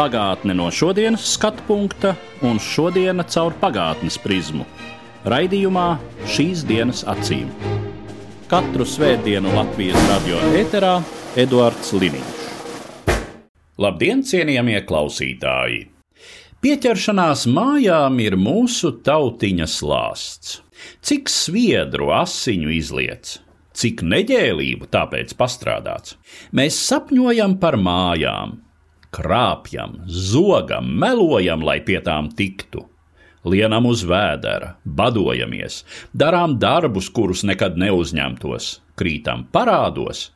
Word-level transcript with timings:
Pagātne 0.00 0.54
no 0.56 0.70
šodienas 0.72 1.26
skatu 1.34 1.60
punkta 1.66 2.14
un 2.48 2.56
šodienas 2.56 3.34
caur 3.34 3.52
pagātnes 3.60 4.14
prizmu. 4.22 4.64
Raidījumā 5.28 5.88
šīs 6.24 6.62
dienas 6.64 7.02
acīm. 7.04 7.50
Katru 8.48 8.86
svētdienu 8.88 9.52
Latvijas 9.52 10.00
radio 10.08 10.38
eterā 10.56 10.94
Eduards 11.36 11.92
Liniņš. 11.92 12.46
Labdien, 13.84 14.22
cienījamie 14.24 14.78
klausītāji! 14.88 15.82
Pieķeršanās 16.64 17.44
mājām 17.52 18.16
ir 18.24 18.38
mūsu 18.40 18.94
tautiņas 19.04 19.76
lāsts. 19.84 20.56
Cik 21.04 21.28
sviedru 21.28 22.08
asiņu 22.16 22.72
izliets, 22.78 23.36
cik 23.76 24.00
neģēlību 24.00 24.88
tāpēc 24.96 25.36
pastrādāts. 25.36 26.16
Mēs 26.56 26.80
sapņojam 26.88 27.60
par 27.60 27.76
mājām, 27.76 28.56
krāpjam, 29.14 30.00
zogam, 30.06 30.90
melojam, 30.98 31.64
lai 31.66 31.80
pie 31.84 32.00
tām 32.04 32.30
tiktu. 32.36 32.86
Lienam 33.44 33.86
uz 33.88 34.02
vēdera, 34.04 34.74
badojamies, 34.84 35.80
darām 36.12 36.58
darbus, 36.60 37.08
kurus 37.08 37.40
nekad 37.48 37.78
neuzņemtos, 37.80 38.74
krītam 39.00 39.46
parādos, 39.54 40.26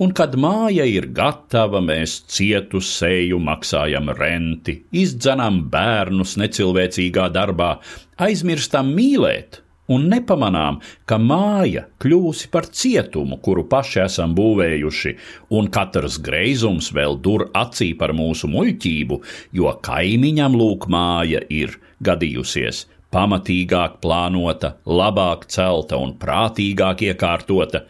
un 0.00 0.14
kad 0.16 0.38
māja 0.40 0.86
ir 0.88 1.10
gatava, 1.12 1.82
mēs 1.84 2.22
cietu 2.32 2.80
seju 2.80 3.42
maksājam 3.44 4.08
renti, 4.16 4.78
izdzenam 4.88 5.66
bērnus 5.72 6.38
necilvēcīgā 6.40 7.28
darbā, 7.36 7.74
aizmirstam 8.16 8.88
mīlēt 8.96 9.60
un 9.92 10.08
nepamanām, 10.10 10.80
ka 11.06 11.18
māja 11.22 11.86
kļūsi 12.02 12.50
par 12.52 12.68
cietumu, 12.70 13.38
kuru 13.42 13.66
paši 13.70 14.02
esam 14.06 14.34
būvējuši, 14.36 15.14
un 15.56 15.70
katrs 15.72 16.18
greizums 16.22 16.90
vēl 16.96 17.18
dur 17.22 17.48
acī 17.54 17.92
par 17.98 18.14
mūsu 18.16 18.50
muļķību, 18.52 19.22
jo 19.58 19.72
kaimiņam 19.86 20.58
lūk 20.58 20.90
māja 20.92 21.42
ir 21.48 21.78
gadījusies 22.06 22.86
pamatīgāk 23.16 24.00
plānota, 24.02 24.76
labāk 24.84 25.46
celta 25.52 25.98
un 26.02 26.16
prātīgāk 26.20 27.06
iekārtota. 27.10 27.86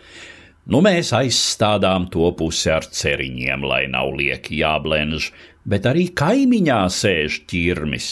Nu, 0.67 0.83
mēs 0.83 1.13
aizstādām 1.15 2.09
to 2.11 2.29
pusi 2.39 2.73
ar 2.75 2.87
ceriņiem, 2.99 3.65
lai 3.71 3.85
nav 3.91 4.13
lieki 4.19 4.61
jāblenž, 4.61 5.31
bet 5.67 5.87
arī 5.91 6.07
kaimiņā 6.15 6.81
sēž 6.95 7.43
ķirmis, 7.51 8.09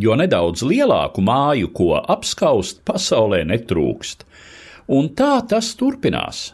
jo 0.00 0.16
nedaudz 0.18 0.64
lielāku 0.66 1.24
māju, 1.24 1.70
ko 1.76 1.94
apskaust, 2.00 2.82
pasaulē 2.88 3.44
netrūkst. 3.52 4.24
Un 4.96 5.10
tā 5.16 5.38
tas 5.48 5.72
turpinās. 5.80 6.50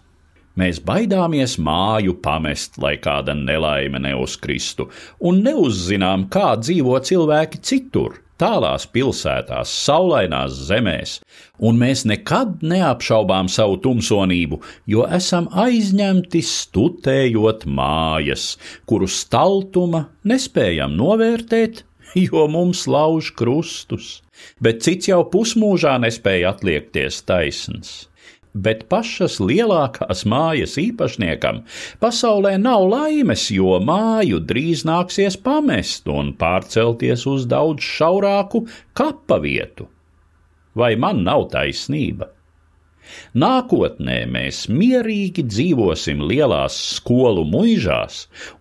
Mēs 0.61 0.81
baidāmies 0.83 1.57
māju 1.63 2.17
pamest, 2.23 2.77
lai 2.83 2.97
kāda 3.01 3.37
nelaime 3.39 4.03
neuzkristu, 4.03 4.89
un 5.25 5.39
neuzzinām, 5.47 6.27
kā 6.35 6.57
dzīvo 6.59 6.99
cilvēki 7.07 7.63
citur, 7.65 8.19
tālās 8.41 8.87
pilsētās, 8.91 9.73
saulainās 9.85 10.57
zemēs, 10.71 11.19
un 11.61 11.79
mēs 11.81 12.07
nekad 12.09 12.65
neapšaubām 12.65 13.51
savu 13.53 13.79
tumsonību, 13.85 14.61
jo 14.91 15.07
esam 15.21 15.51
aizņemti 15.53 16.43
stutējot 16.47 17.69
mājas, 17.69 18.55
kuru 18.89 19.09
staltuma 19.11 20.07
nespējam 20.25 20.97
novērtēt, 20.99 21.85
jo 22.27 22.47
mums 22.51 22.87
lauž 22.91 23.33
krustus, 23.39 24.21
bet 24.59 24.83
cits 24.87 25.13
jau 25.13 25.23
pusmūžā 25.31 25.99
nespēja 26.03 26.55
atliekties 26.57 27.23
taisns 27.29 28.10
bet 28.55 28.87
pašas 28.91 29.39
lielākās 29.43 30.25
mājas 30.29 30.77
īpašniekam 30.81 31.63
pasaulē 32.03 32.57
nav 32.59 32.89
laimes, 32.91 33.47
jo 33.55 33.79
māju 33.85 34.41
drīz 34.43 34.85
nāksies 34.89 35.39
pamest 35.45 36.11
un 36.11 36.35
pārcelties 36.41 37.27
uz 37.31 37.47
daudz 37.51 37.87
šaurāku 37.87 38.67
kapa 38.95 39.41
vietu. 39.43 39.89
Vai 40.75 40.95
man 40.97 41.25
nav 41.27 41.49
taisnība? 41.55 42.31
Nākotnē 43.43 44.19
mēs 44.31 44.69
mierīgi 44.71 45.43
dzīvosim 45.51 46.21
lielās 46.31 46.77
skolu 46.97 47.43
muižās 47.49 48.21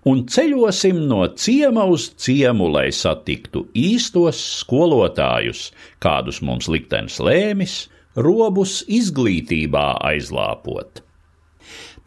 un 0.10 0.24
ceļosim 0.34 1.04
no 1.12 1.22
ciema 1.44 1.86
uz 1.86 2.08
ciemu, 2.24 2.70
lai 2.74 2.88
satiktu 2.96 3.68
īstos 3.78 4.42
skolotājus, 4.62 5.70
kādus 6.02 6.42
mums 6.42 6.70
liktenis 6.72 7.20
lēmis, 7.22 7.76
robus 8.26 8.82
izglītībā 8.88 9.86
aizlāpot. 10.12 11.04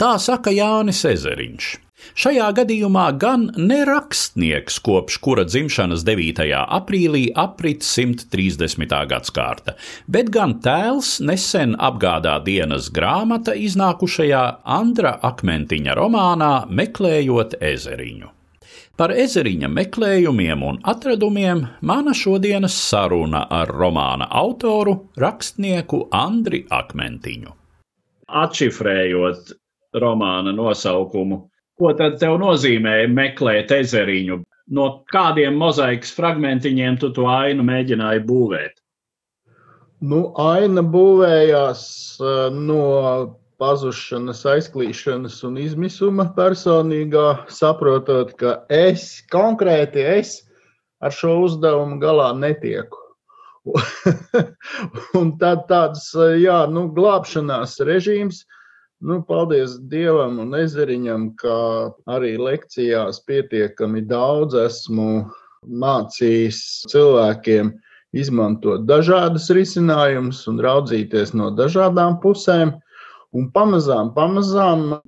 Tā 0.00 0.16
saka 0.18 0.52
Jānis 0.54 1.04
Ezeriņš. 1.08 1.72
Šajā 2.18 2.48
gadījumā 2.56 3.04
gan 3.22 3.46
ne 3.56 3.78
rakstnieks, 3.88 4.80
kopš 4.84 5.16
kura 5.22 5.44
dzimšanas 5.46 6.02
9. 6.04 6.42
aprīlī 6.78 7.22
aprit 7.38 7.86
130. 7.86 8.96
gadsimta, 9.12 9.76
bet 10.10 10.34
gan 10.34 10.58
tēls 10.64 11.14
nesen 11.24 11.76
apgādā 11.78 12.36
dienas 12.44 12.90
grāmata 12.92 13.54
iznākušajā 13.68 14.44
Andra 14.80 15.16
Akmentiņa 15.30 15.96
romānā 15.98 16.52
Meklējot 16.68 17.60
ezeriņu. 17.72 18.41
Par 19.00 19.12
ezeriņa 19.16 19.70
meklējumiem 19.72 20.62
un 20.68 20.78
atradumiem 20.92 21.62
mana 21.88 22.12
šodienas 22.12 22.74
saruna 22.76 23.46
ar 23.58 23.70
romāna 23.72 24.26
autoru, 24.40 24.92
rakstnieku 25.16 26.02
Andri 26.12 26.60
Akmentiņu. 26.68 27.54
Atšifrējot 28.42 29.54
romāna 29.96 30.52
nosaukumu, 30.52 31.40
ko 31.80 31.94
tad 31.96 32.20
tev 32.20 32.36
nozīmē 32.44 33.06
meklēt 33.08 33.72
ezeriņu? 33.78 34.42
No 34.76 34.86
kādiem 35.12 35.56
mozaikas 35.58 36.12
fragmentiņiem 36.16 37.00
tu 37.00 37.10
to 37.16 37.24
ainu 37.32 37.64
mēģināji 37.64 38.26
būvēt? 38.28 38.76
Nu, 40.02 40.26
aina 40.36 40.84
būvējās 40.84 41.82
uh, 42.20 42.52
no 42.52 42.84
pazušanas, 43.62 44.42
aizklīšanas 44.56 45.38
un 45.46 45.60
izmisuma 45.62 46.26
personīgā, 46.34 47.26
saprotot, 47.46 48.34
ka 48.40 48.56
es 48.72 49.20
konkrēti 49.30 50.02
es 50.16 50.40
ar 51.02 51.14
šo 51.14 51.36
uzdevumu 51.44 52.00
galā 52.02 52.32
netieku. 52.34 52.98
un 55.20 55.36
tad 55.38 55.68
tāds 55.68 56.08
jā, 56.42 56.64
nu, 56.70 56.88
glābšanās 56.96 57.76
režīms, 57.86 58.42
nu, 59.06 59.20
paldies 59.26 59.76
Dievam 59.90 60.40
un 60.42 60.56
ezeriņam, 60.58 61.30
ka 61.38 61.54
arī 62.10 62.34
lekcijās 62.42 63.22
pietiekami 63.28 64.02
daudz 64.10 64.58
esmu 64.58 65.08
mācījis 65.62 66.62
cilvēkiem 66.90 67.70
izmantot 68.12 68.82
dažādas 68.88 69.48
risinājumus 69.54 70.42
un 70.50 70.58
raudzīties 70.62 71.32
no 71.38 71.52
dažādām 71.54 72.18
pusēm. 72.22 72.74
Un 73.32 73.48
pamazām, 73.52 74.12
pamazām 74.16 74.98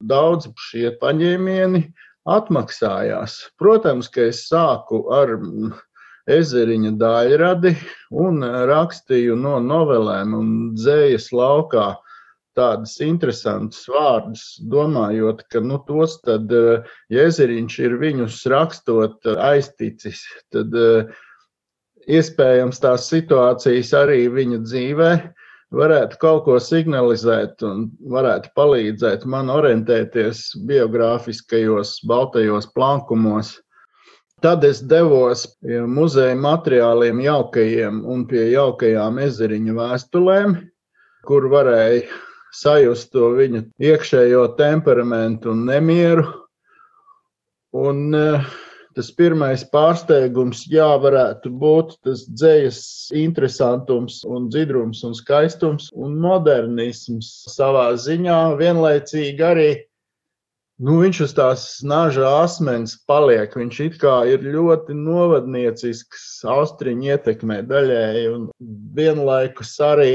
daudz 0.00 0.48
šie 0.70 0.92
paņēmieni 1.00 1.82
atmaksājās. 2.30 3.38
Protams, 3.58 4.10
ka 4.12 4.28
es 4.30 4.44
sāku 4.48 5.02
ar 5.14 5.34
ezeriņa 6.30 6.92
daļradi 7.00 7.74
un 8.24 8.44
rakstīju 8.70 9.38
no 9.40 9.56
novelēm 9.64 10.36
un 10.38 10.52
dzējas 10.76 11.30
laukā 11.34 11.88
tādus 12.58 12.96
interesantus 13.02 13.86
vārdus, 13.90 14.44
domājot, 14.70 15.42
ka 15.50 15.62
nu, 15.64 15.78
tos 15.86 16.18
tad, 16.26 16.50
ja 17.10 17.26
ezeriņš 17.30 17.78
ir 17.86 17.98
viņus 18.00 18.40
rakstot 18.52 19.26
aizticis, 19.50 20.22
tad 20.52 20.74
iespējams 22.10 22.82
tās 22.82 23.06
situācijas 23.10 23.94
arī 24.02 24.24
viņa 24.34 24.62
dzīvēm 24.66 25.28
varētu 25.74 26.18
kaut 26.20 26.44
ko 26.46 26.58
signalizēt 26.62 27.62
un 27.66 27.88
varētu 28.10 28.50
palīdzēt 28.58 29.26
man 29.30 29.50
orientēties 29.52 30.50
biogrāfiskajos 30.66 32.00
baltajos 32.10 32.68
plankumos. 32.74 33.56
Tad 34.40 34.64
es 34.64 34.80
devos 34.80 35.44
pie 35.60 35.82
muzeja 35.84 36.34
materiāliem, 36.38 37.20
jaukajiem 37.20 38.00
un 38.08 38.24
pie 38.26 38.46
jaukajām 38.54 39.20
ezeriņa 39.20 39.76
vēstulēm, 39.76 40.56
kur 41.28 41.48
varēja 41.52 42.06
sajust 42.56 43.12
to 43.12 43.34
viņa 43.36 43.66
iekšējo 43.90 44.46
temperamentu 44.58 45.52
un 45.52 45.66
nemieru. 45.68 46.24
Un, 47.76 48.16
tas 48.96 49.10
pirmais 49.14 49.62
pārsteigums, 49.72 50.64
jā, 50.70 50.88
varētu 51.02 51.52
būt 51.60 51.94
tas 52.06 52.24
dzējas 52.28 52.80
interesantums, 53.16 54.20
un 54.26 54.48
dzidrums 54.50 55.04
un 55.06 55.14
skaistums 55.18 55.90
un 55.94 56.18
modernisms 56.22 57.30
savā 57.52 57.90
ziņā 58.00 58.40
vienlaicīgi 58.60 59.46
arī. 59.46 59.70
Nu, 60.80 60.96
viņš 61.02 61.18
uz 61.26 61.32
tās 61.36 61.64
naža 61.84 62.24
asmens 62.40 62.94
paliek. 63.08 63.52
Viņš 63.52 63.80
it 63.84 63.96
kā 64.00 64.14
ir 64.32 64.40
ļoti 64.40 64.96
novadniecisks, 64.96 66.40
austriņu 66.48 67.10
ietekmē 67.12 67.60
daļēji, 67.68 68.22
un 68.32 68.46
vienlaikus 68.96 69.74
arī 69.84 70.12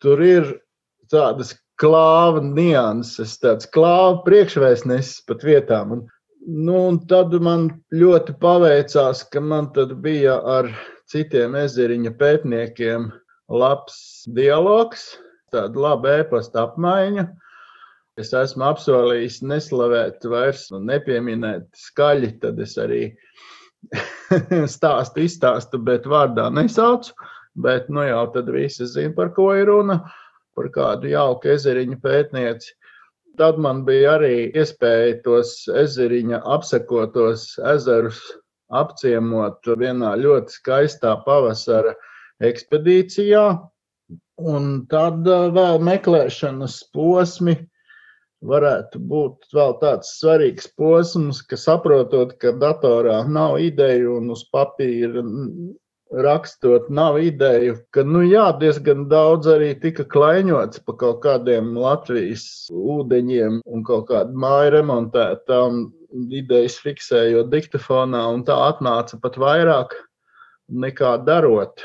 tur 0.00 0.24
ir 0.24 0.54
tādas 1.12 1.52
klāva 1.78 2.40
nianses, 2.42 3.36
tāds 3.42 3.68
klāva 3.74 4.22
priekšvēstnesis 4.24 5.26
pat 5.28 5.44
vietām. 5.44 5.92
Un, 5.98 6.06
nu, 6.48 6.76
un 6.88 6.98
tad 7.10 7.34
man 7.44 7.68
ļoti 7.92 8.34
paveicās, 8.40 9.24
ka 9.32 9.40
man 9.44 9.68
bija 10.02 10.38
ar 10.40 10.70
citiem 11.08 11.56
ezeriņa 11.58 12.14
pētniekiem 12.16 13.10
labs 13.48 14.24
dialogs, 14.36 15.10
tāda 15.52 15.80
laba 15.80 16.18
ēpasta 16.22 16.64
apmaiņa. 16.68 17.28
Es 18.18 18.32
esmu 18.34 18.64
apsolījis 18.66 19.42
neslavēt 19.46 20.24
vairs 20.26 20.68
nepieminēt 20.72 21.68
skaļi, 21.78 22.32
tad 22.42 22.58
es 22.64 22.74
arī 22.80 23.04
stāstu, 24.76 25.22
izstāstu, 25.28 25.78
bet 25.78 26.08
vārdā 26.08 26.48
nesaucu. 26.50 27.14
Bet 27.58 27.88
nu 27.90 28.04
jau 28.06 28.24
tad 28.34 28.50
visi 28.54 28.86
zina, 28.86 29.12
par 29.14 29.32
ko 29.34 29.50
ir 29.58 29.66
runa 29.66 30.00
par 30.58 30.68
kādu 30.74 31.10
jauku 31.12 31.52
ezeriņu 31.54 31.98
pētnieci. 32.02 32.74
Tad 33.38 33.58
man 33.62 33.84
bija 33.86 34.16
arī 34.18 34.50
iespēja 34.50 35.18
tos 35.24 35.54
ezeriņa 35.70 36.42
apsekotos 36.56 37.52
ezerus 37.72 38.20
apciemot 38.80 39.68
vienā 39.80 40.14
ļoti 40.18 40.56
skaistā 40.58 41.14
pavasara 41.26 41.94
ekspedīcijā. 42.44 43.44
Un 44.38 44.68
tad 44.90 45.26
uh, 45.26 45.48
vēl 45.54 45.80
meklēšanas 45.86 46.78
posmi 46.94 47.56
varētu 48.46 49.00
būt 49.10 49.48
vēl 49.54 49.74
tāds 49.80 50.12
svarīgs 50.20 50.68
posms, 50.78 51.40
ka 51.42 51.58
saprotot, 51.58 52.36
ka 52.38 52.52
datorā 52.54 53.20
nav 53.26 53.58
ideju 53.62 54.18
un 54.20 54.30
uz 54.34 54.44
papīra 54.54 55.24
rakstot, 56.10 56.88
nav 56.88 57.18
ideju, 57.20 57.76
ka 57.92 58.02
nu, 58.06 58.22
jā, 58.24 58.48
diezgan 58.60 59.06
daudz 59.10 59.48
arī 59.52 59.74
tika 59.80 60.06
klaiņots 60.08 60.82
pa 60.86 60.94
kaut 61.00 61.20
kādiem 61.24 61.74
Latvijas 61.76 62.68
ūdeņiem 62.72 63.60
un 63.66 63.84
kaut 63.86 64.08
kādu 64.12 64.36
māju 64.38 64.72
remontētām 64.78 65.86
idejas 66.32 66.78
fiksējot 66.80 67.50
diktafonā, 67.52 68.24
un 68.32 68.44
tā 68.48 68.56
atnāca 68.70 69.20
pat 69.20 69.36
vairāk 69.40 69.96
nekā 70.68 71.18
darot. 71.26 71.84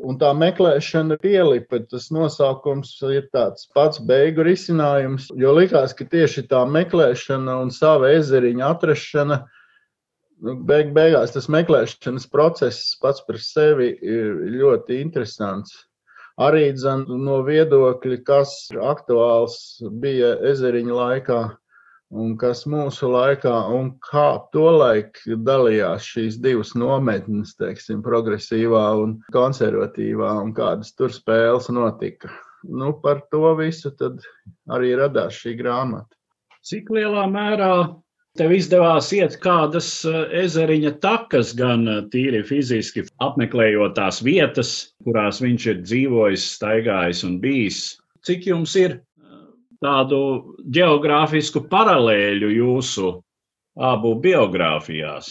Un 0.00 0.20
tā 0.20 0.30
meklēšana 0.36 1.16
pielipa, 1.20 1.80
tas 1.90 2.12
nosaukums 2.14 2.92
ir 3.10 3.24
tāds 3.34 3.66
pats 3.74 3.98
beigu 3.98 4.44
risinājums, 4.46 5.26
jo 5.36 5.56
likās, 5.56 5.96
ka 5.96 6.06
tieši 6.06 6.46
tā 6.52 6.60
meklēšana 6.68 7.56
un 7.64 7.72
sava 7.74 8.12
ezeriņa 8.20 8.68
atrašana– 8.76 9.40
nu, 9.50 9.59
beig, 10.40 10.92
beigās 10.96 11.34
tas 11.34 11.48
meklēšanas 11.52 12.26
process 12.32 12.96
pats 13.02 13.22
par 13.26 13.38
sevi 13.42 13.92
ir 14.00 14.42
ļoti 14.56 15.00
interesants. 15.04 15.74
Arī 16.40 16.70
dzen, 16.72 17.04
no 17.20 17.42
viedokļa, 17.44 18.20
kas 18.24 18.54
aktuāls 18.72 19.56
bija 20.00 20.36
ezeriņa 20.52 20.94
laikā 20.96 21.40
un 22.10 22.34
kas 22.40 22.64
mūsu 22.70 23.10
laikā, 23.12 23.52
un 23.76 23.92
kā 24.08 24.28
tolaik 24.54 25.20
dalījās 25.46 26.06
šīs 26.14 26.38
divas 26.42 26.72
nometnes, 26.78 27.54
teiksim, 27.60 28.00
progresīvā 28.06 28.84
un 29.02 29.18
konservatīvā, 29.34 30.32
un 30.42 30.54
kādas 30.56 30.94
tur 30.96 31.12
spēles 31.14 31.68
notika. 31.74 32.32
Nu, 32.64 32.92
par 33.04 33.22
to 33.32 33.54
visu 33.60 33.92
arī 34.68 34.94
radās 34.98 35.38
šī 35.38 35.54
grāmata. 35.60 36.16
Cik 36.66 36.90
lielā 36.92 37.24
mērā 37.30 37.72
Tev 38.40 38.54
izdevās 38.56 39.10
iet 39.12 39.34
kādas 39.42 39.86
eh, 40.08 40.20
ezeriņa 40.40 40.94
takas, 41.02 41.50
gan 41.52 41.82
eh, 41.92 41.98
tīri 42.08 42.38
fiziski 42.48 43.02
apmeklējot 43.20 43.92
tās 43.98 44.22
vietas, 44.24 44.70
kurās 45.04 45.42
viņš 45.44 45.66
ir 45.68 45.82
dzīvojis, 45.82 46.46
staigājis 46.54 47.20
un 47.28 47.34
bijis. 47.42 47.80
Cik 48.24 48.46
jums 48.48 48.72
ir 48.80 48.94
eh, 48.96 49.02
tādu 49.84 50.20
geogrāfisku 50.72 51.66
paralēļu 51.68 52.48
jūsu 52.54 53.10
abu 53.90 54.14
biogrāfijās? 54.24 55.28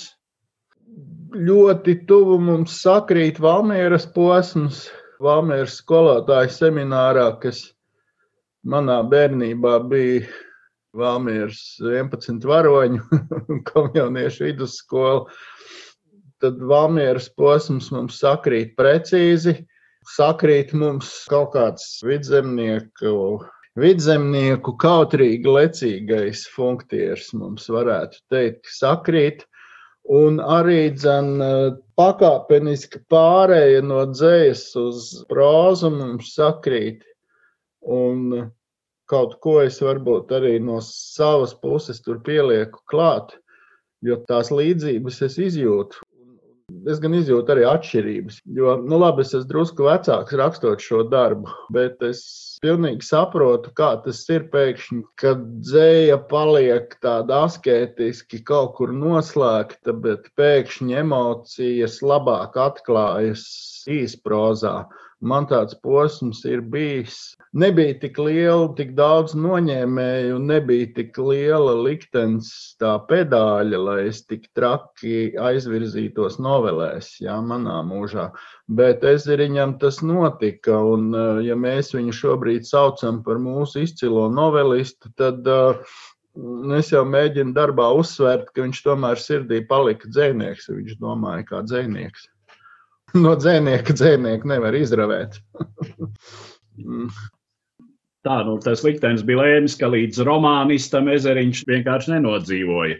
Ļoti 1.34 1.96
tuvu 2.12 2.38
mums 2.46 2.76
sakrīt 2.84 3.42
Valmieras 3.42 4.06
posms, 4.14 4.84
Valmieras 5.18 5.80
skolotāja 5.82 6.54
seminārā, 6.60 7.26
kas 7.42 7.72
manā 8.70 9.00
bērnībā 9.10 9.80
bija 9.90 10.30
Valmieras 10.98 11.78
11 11.84 12.46
varoņu 12.50 13.04
komjauniešu 13.70 14.48
vidusskolu, 14.48 15.28
tad 16.42 16.62
Valmieras 16.72 17.30
posms 17.38 17.92
mums 17.94 18.20
sakrīt 18.24 18.76
precīzi. 18.80 19.60
Sakrīt 20.10 20.72
mums 20.74 21.12
kaut 21.30 21.52
kāds 21.54 22.00
vidzemnieku, 22.08 23.44
vidzemnieku 23.78 24.74
kautrīgi 24.82 25.52
lecīgais 25.54 26.48
funktieris, 26.56 27.28
mums 27.38 27.68
varētu 27.70 28.24
teikt, 28.32 28.72
sakrīt. 28.74 29.44
Un 30.10 30.40
arī 30.42 30.88
dzen, 30.96 31.36
pakāpeniski 32.00 33.04
pārēja 33.14 33.84
no 33.86 34.08
dzējas 34.10 34.64
uz 34.80 35.10
prózu 35.30 35.92
mums 35.94 36.32
sakrīt. 36.40 37.04
Un 37.86 38.50
kaut 39.10 39.40
ko 39.44 39.60
es 39.64 39.80
varbūt 39.84 40.34
arī 40.38 40.58
no 40.64 40.80
savas 40.86 41.56
puses 41.64 42.02
tur 42.06 42.22
pielieku 42.26 42.84
klāt, 42.92 43.34
jo 44.06 44.20
tās 44.30 44.54
līdzības 44.54 45.24
es 45.28 45.40
izjūtu. 45.50 46.06
Es 46.90 47.00
gan 47.02 47.16
izjūtu 47.18 47.50
arī 47.50 47.64
atšķirības. 47.66 48.36
Jo, 48.54 48.76
nu, 48.86 49.00
labi, 49.02 49.24
es 49.26 49.34
esmu 49.34 49.50
drusku 49.50 49.88
vecāks 49.88 50.36
rakstot 50.38 50.84
šo 50.86 51.02
darbu, 51.10 51.50
bet 51.74 51.98
es 52.06 52.22
pilnīgi 52.62 53.08
saprotu, 53.08 53.72
kā 53.74 53.96
tas 54.04 54.22
ir 54.30 54.46
pēkšņi, 54.54 55.02
kad 55.20 55.42
dzēja 55.66 56.20
paliek 56.30 56.94
tāda 57.04 57.44
asketiski 57.48 58.44
kaut 58.46 58.76
kur 58.78 58.94
noslēgta, 58.94 59.96
bet 60.06 60.30
pēkšņi 60.38 61.00
emocijas 61.02 62.00
labāk 62.06 62.60
atklājas 62.70 63.48
īsprozā 63.90 64.84
man 65.22 65.48
tāds 65.50 65.76
posms 65.84 66.42
ir 66.48 66.62
bijis. 66.62 67.18
Nebija 67.54 67.96
tik 68.02 68.20
liela, 68.22 68.68
tik 68.78 68.94
daudz 68.98 69.34
noņēmēju, 69.38 70.38
nebija 70.52 70.92
tik 70.96 71.18
liela 71.18 71.74
liktenis 71.80 72.52
tā 72.82 72.94
pedāļa, 73.10 73.82
lai 73.88 73.98
es 74.10 74.22
tik 74.26 74.46
traki 74.58 75.34
aizvirzītos 75.50 76.38
novelēs, 76.44 77.16
jā, 77.24 77.40
manā 77.42 77.80
mūžā. 77.88 78.30
Bet 78.70 79.04
ezeriņam 79.04 79.80
tas 79.82 80.04
notika, 80.06 80.78
un 80.94 81.12
ja 81.46 81.58
mēs 81.58 81.96
viņu 81.98 82.16
šobrīd 82.22 82.70
saucam 82.70 83.24
par 83.26 83.42
mūsu 83.42 83.84
izcilo 83.88 84.30
novelistu, 84.34 85.12
tad 85.18 85.48
uh, 85.50 85.84
Es 86.78 86.92
jau 86.94 87.02
mēģinu 87.10 87.52
darbā 87.56 87.90
uzsvērt, 88.00 88.52
ka 88.54 88.64
viņš 88.64 88.82
tomēr 88.86 89.20
sirdī 89.20 89.60
palika 89.68 90.08
dzinieks. 90.08 90.70
Viņš 90.72 91.00
domāja, 91.02 91.44
kā 91.50 91.64
dzinieks. 91.66 92.30
no 93.24 93.36
dzēnieka 93.40 93.96
dzēnieku 93.96 94.50
nevar 94.50 94.78
izravēt. 94.78 95.40
Tā, 98.20 98.42
nu, 98.44 98.58
tas 98.60 98.82
liktenis 98.84 99.22
bija 99.24 99.40
lēmis, 99.40 99.78
ka 99.80 99.88
līdz 99.88 100.20
romānistam 100.28 101.08
ezeriņš 101.12 101.62
vienkārši 101.70 102.18
nenodzīvoja. 102.18 102.98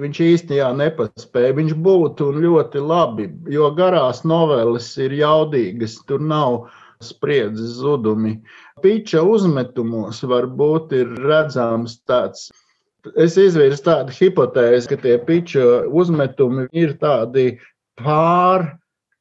Viņš 0.00 0.18
īstenībā 0.26 0.70
nepaspēja. 0.78 1.54
Viņš 1.58 1.76
būtu 1.84 2.28
ļoti 2.34 2.82
labi, 2.82 3.28
jo 3.50 3.70
garās 3.78 4.24
noveles 4.26 4.88
ir 5.02 5.14
jaudīgas, 5.18 5.96
tur 6.06 6.22
nav 6.22 6.64
spriedzes 7.02 7.78
zudumi. 7.78 8.36
Piča 8.82 9.22
uzmetumos 9.26 10.22
varbūt 10.26 10.94
ir 10.98 11.14
redzams 11.24 12.00
tāds. 12.10 12.50
Es 13.16 13.38
izvirzu 13.40 13.82
tādu 13.86 14.14
hipotēzi, 14.18 14.90
ka 14.90 14.98
tie 15.00 15.16
piča 15.24 15.86
uzmetumi 15.88 16.66
ir 16.76 16.98
tādi 17.00 17.54
pār 18.02 18.66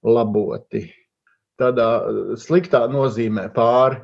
laboti. 0.06 0.88
Tādā 1.60 1.90
sliktā 2.40 2.86
nozīmē 2.92 3.50
pāri. 3.56 4.00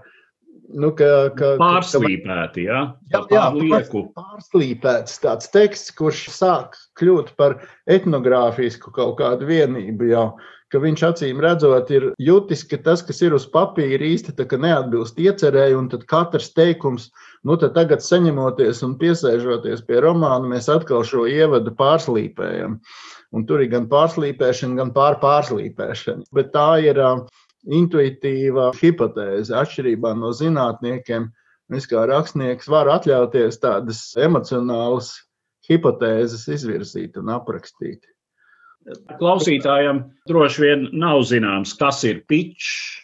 Nu, 0.73 0.89
ka, 0.97 1.29
ka, 1.37 1.51
Pārslīpēti, 1.61 2.65
jā? 2.65 2.79
Jā, 3.13 3.21
jā 3.29 3.43
lieku. 3.53 4.07
Pārslīpēts 4.17 5.19
tāds 5.21 5.51
teksts, 5.53 5.93
kurš 5.95 6.25
sāk 6.33 6.73
kļūt 6.97 7.35
par 7.37 7.59
etnogrāfisku 7.85 8.89
kaut 8.95 9.19
kādu 9.19 9.45
vienību 9.45 10.09
jau, 10.09 10.25
ka 10.73 10.81
viņš 10.81 11.03
acīm 11.07 11.41
redzot 11.43 11.91
ir 11.93 12.07
jutis, 12.19 12.65
ka 12.67 12.79
tas, 12.81 13.03
kas 13.05 13.21
ir 13.21 13.35
uz 13.37 13.45
papīra 13.51 14.09
īsti 14.09 14.33
neatbilst 14.35 15.21
iecerēju, 15.21 15.77
un 15.79 15.89
tad 15.93 16.07
katrs 16.09 16.49
teikums, 16.57 17.11
nu 17.45 17.57
tad 17.61 17.75
tagad 17.77 18.01
saņemoties 18.01 18.81
un 18.83 18.97
piesēžoties 18.97 19.85
pie 19.85 20.01
romāna, 20.01 20.49
mēs 20.49 20.67
atkal 20.67 21.05
šo 21.05 21.27
ievadu 21.29 21.75
pārslīpējam. 21.77 22.79
Un 23.34 23.46
tur 23.50 23.63
ir 23.63 23.72
gan 23.72 23.88
pārslīpēšana, 23.91 24.77
gan 24.79 24.91
pārpārslīpēšana. 24.96 26.27
Bet 26.36 26.53
tā 26.53 26.67
ir 26.86 27.00
intuitīva 27.65 28.70
hipotēze. 28.77 29.55
Atšķirībā 29.58 30.13
no 30.20 30.32
zinātniekiem, 30.36 31.29
es 31.74 31.88
kā 31.89 32.05
rakstnieks 32.10 32.70
varu 32.72 32.94
atļauties 32.96 33.58
tādas 33.63 34.01
emocionālas 34.22 35.15
hipotēzes 35.65 36.46
izvirzīt 36.53 37.17
un 37.17 37.32
aprakstīt. 37.34 38.05
Klausītājam 39.17 40.03
droši 40.29 40.62
vien 40.62 40.86
nav 40.94 41.24
zināms, 41.25 41.74
kas 41.79 42.03
ir 42.05 42.22
pitčs. 42.29 43.01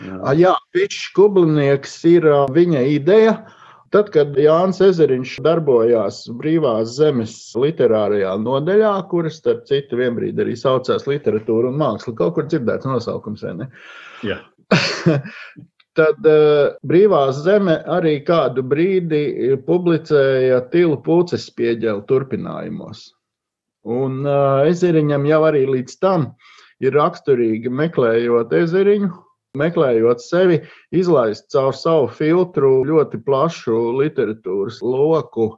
Jā, 0.00 0.32
Jā 0.32 0.54
pitčs 0.74 1.10
kublinieks 1.14 1.98
ir 2.08 2.24
viņa 2.54 2.86
ideja 2.96 3.36
Tad, 3.94 4.08
kad 4.10 4.34
Jānis 4.40 4.80
Ezeriņš 4.82 5.36
darbojās 5.44 6.24
brīvās 6.40 6.96
zemes 6.96 7.34
literārajā 7.54 8.32
nodaļā, 8.42 8.90
kuras, 9.10 9.36
starp 9.38 9.68
citu, 9.68 10.00
vienbrīd 10.00 10.40
arī 10.42 10.56
saucās 10.58 11.06
literatūra 11.06 11.70
un 11.70 11.78
māksla, 11.78 12.16
kaut 12.18 12.34
kur 12.34 12.48
dzirdēts 12.48 12.88
nosaukums, 12.90 13.44
vai 13.46 13.52
ne? 13.60 13.68
Jā. 14.26 14.40
Tad 15.94 16.26
uh, 16.26 16.74
brīvās 16.82 17.38
zeme 17.44 17.76
arī 17.94 18.16
kādu 18.26 18.64
brīdi 18.66 19.54
publicēja 19.68 20.64
Tilu 20.72 20.98
Pūces 21.04 21.46
pieģēlu 21.54 22.02
turpinājumos. 22.08 23.12
Un 23.86 24.24
uh, 24.26 24.64
ezeriņam 24.66 25.28
jau 25.30 25.40
arī 25.52 25.68
līdz 25.70 26.00
tam 26.02 26.32
ir 26.82 26.98
raksturīgi 26.98 27.70
meklējot 27.70 28.58
ezeriņu, 28.58 29.12
meklējot 29.58 30.22
sevi, 30.22 30.60
izlaist 30.94 31.50
caur 31.54 31.74
savu 31.76 32.08
filtru 32.18 32.82
ļoti 32.88 33.20
plašu 33.26 33.76
literatūras 34.00 34.80
loku. 34.82 35.52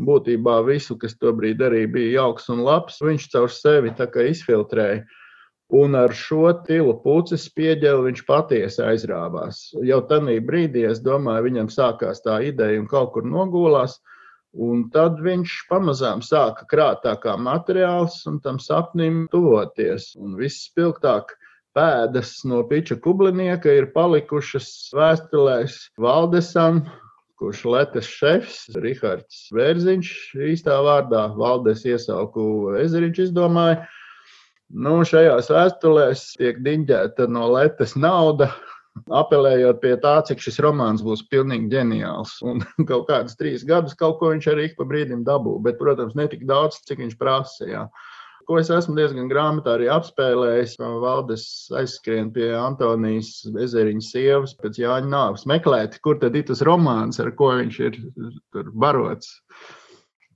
Būtībā 0.00 0.60
visu, 0.64 0.96
kas 0.96 1.16
tobrīd 1.20 1.60
arī 1.60 1.84
bija 1.90 2.22
jauks 2.22 2.48
un 2.52 2.62
labs, 2.64 3.00
viņš 3.04 3.26
caur 3.34 3.50
sevi 3.52 3.92
izfiltrēja. 4.30 5.02
Un 5.70 5.94
ar 5.94 6.10
šo 6.16 6.48
tilu 6.66 6.96
puces 7.04 7.44
pieģeli 7.54 8.08
viņš 8.08 8.22
patiesi 8.26 8.80
aizrāvās. 8.82 9.68
Jau 9.86 10.00
tajā 10.10 10.40
brīdī, 10.42 10.82
es 10.88 10.98
domāju, 11.04 11.44
viņam 11.46 11.68
sākās 11.70 12.24
tā 12.24 12.40
ideja 12.42 12.80
un 12.80 12.88
kaut 12.90 13.12
kur 13.14 13.28
nogulās. 13.28 14.00
Un 14.50 14.88
tad 14.90 15.20
viņš 15.22 15.52
pamazām 15.70 16.24
sāka 16.26 16.66
krāt 16.66 17.04
tā 17.04 17.12
kā 17.22 17.36
materiāls 17.38 18.16
un 18.26 18.40
tam 18.42 18.58
sapnim 18.58 19.28
tuvoties. 19.30 20.16
Un 20.18 20.34
viss 20.40 20.64
spilgtāk 20.66 21.36
pēdas 21.76 22.32
no 22.48 22.62
piča 22.68 22.96
kublinieka 23.02 23.72
ir 23.78 23.90
palikušas 23.94 24.68
vēstulēs 24.96 25.76
Valdesam, 26.00 26.82
kurš 27.40 27.62
letes 27.72 28.08
šefs, 28.10 28.66
Rihards 28.82 29.46
Vērziņš, 29.56 30.10
īstā 30.50 30.76
vārdā 30.84 31.28
Valdes 31.38 31.86
iesauku 31.88 32.42
Ezeriņš 32.82 33.22
izdomāja. 33.28 33.84
Nu, 34.70 35.00
šajās 35.06 35.48
vēstulēs 35.50 36.26
tiek 36.38 36.60
diņģēta 36.66 37.26
no 37.32 37.48
letes 37.54 37.96
nauda, 37.98 38.50
apelējot 39.10 39.80
pie 39.82 39.96
tā, 40.02 40.18
cik 40.26 40.42
šis 40.44 40.60
romāns 40.62 41.02
būs 41.06 41.24
pilnīgi 41.32 41.70
ģeniāls. 41.72 42.36
Un 42.46 42.62
kaut 42.90 43.08
kādus 43.08 43.38
trīs 43.40 43.64
gadus 43.66 43.96
kaut 43.98 44.20
ko 44.20 44.34
viņš 44.34 44.50
arī 44.52 44.68
ik 44.68 44.78
pa 44.78 44.86
brīdim 44.90 45.24
dabū, 45.26 45.56
bet, 45.64 45.78
protams, 45.80 46.16
ne 46.18 46.28
tik 46.30 46.46
daudz, 46.50 46.82
cik 46.86 47.02
viņš 47.02 47.18
prasīja 47.20 47.86
ko 48.50 48.58
es 48.58 48.70
esmu 48.74 48.96
diezgan 48.98 49.28
grāmatā 49.30 49.76
arī 49.76 49.86
apspēlējis. 49.94 50.72
Valdes 50.80 51.44
aizskrien 51.78 52.32
pie 52.34 52.48
Antonijas 52.58 53.44
ezeriņa 53.46 54.02
sievas 54.02 54.56
pēc 54.58 54.80
Jāņa 54.82 55.06
nāves 55.12 55.46
meklēt, 55.46 56.00
kur 56.02 56.18
tad 56.18 56.34
ir 56.34 56.48
tas 56.48 56.64
romāns, 56.66 57.20
ar 57.22 57.30
ko 57.38 57.52
viņš 57.60 57.78
ir 57.86 58.00
barots 58.74 59.36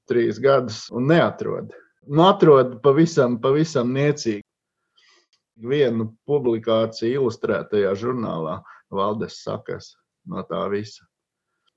trīs 0.06 0.38
gadus 0.38 0.84
un 0.94 1.08
neatrod. 1.10 1.74
Nu, 2.06 2.28
atrod 2.28 2.78
pavisam, 2.84 3.40
pavisam 3.42 3.90
niecīgi. 3.96 4.44
Vienu 5.64 6.12
publikāciju 6.28 7.18
ilustrētajā 7.18 7.96
žurnālā 7.98 8.60
Valdes 8.94 9.40
sakas 9.42 9.94
no 10.30 10.42
tā 10.46 10.62
visa. 10.70 11.02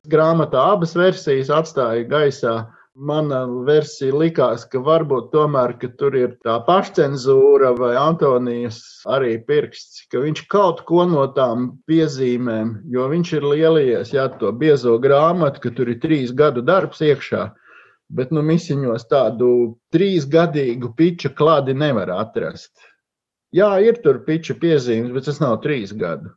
Grāmatā 0.06 0.70
abas 0.76 0.94
versijas 0.98 1.50
atstāja 1.54 2.06
gaisā 2.10 2.60
Mana 2.98 3.44
versija 3.62 4.16
likās, 4.18 4.64
ka 4.66 4.80
varbūt 4.82 5.28
tomēr, 5.30 5.76
ka 5.78 5.90
tur 6.00 6.16
ir 6.18 6.32
tā 6.42 6.56
pašcensūra 6.66 7.76
vai 7.78 7.92
Antonijas 7.94 8.80
arī 9.06 9.36
pirksts, 9.46 10.08
ka 10.10 10.24
viņš 10.24 10.42
kaut 10.50 10.82
ko 10.90 11.06
no 11.06 11.28
tām 11.36 11.68
piezīmēm, 11.86 12.72
jo 12.90 13.06
viņš 13.12 13.34
ir 13.38 13.46
lielies, 13.52 14.16
jā, 14.18 14.26
to 14.42 14.50
biezo 14.50 14.96
grāmatu, 15.04 15.62
ka 15.68 15.74
tur 15.78 15.94
ir 15.94 16.00
trīs 16.02 16.34
gadu 16.34 16.66
darbs 16.66 17.04
iekšā, 17.06 17.44
bet 18.18 18.34
nu 18.34 18.42
misiņos 18.42 19.06
tādu 19.14 19.52
trīs 19.94 20.26
gadīgu 20.26 20.96
piča 20.98 21.30
klādi 21.38 21.78
nevar 21.78 22.10
atrast. 22.18 22.74
Jā, 23.54 23.76
ir 23.78 24.02
tur 24.02 24.24
piča 24.26 24.58
piezīmes, 24.58 25.14
bet 25.14 25.30
tas 25.30 25.38
nav 25.44 25.60
trīs 25.62 25.94
gadu. 25.94 26.34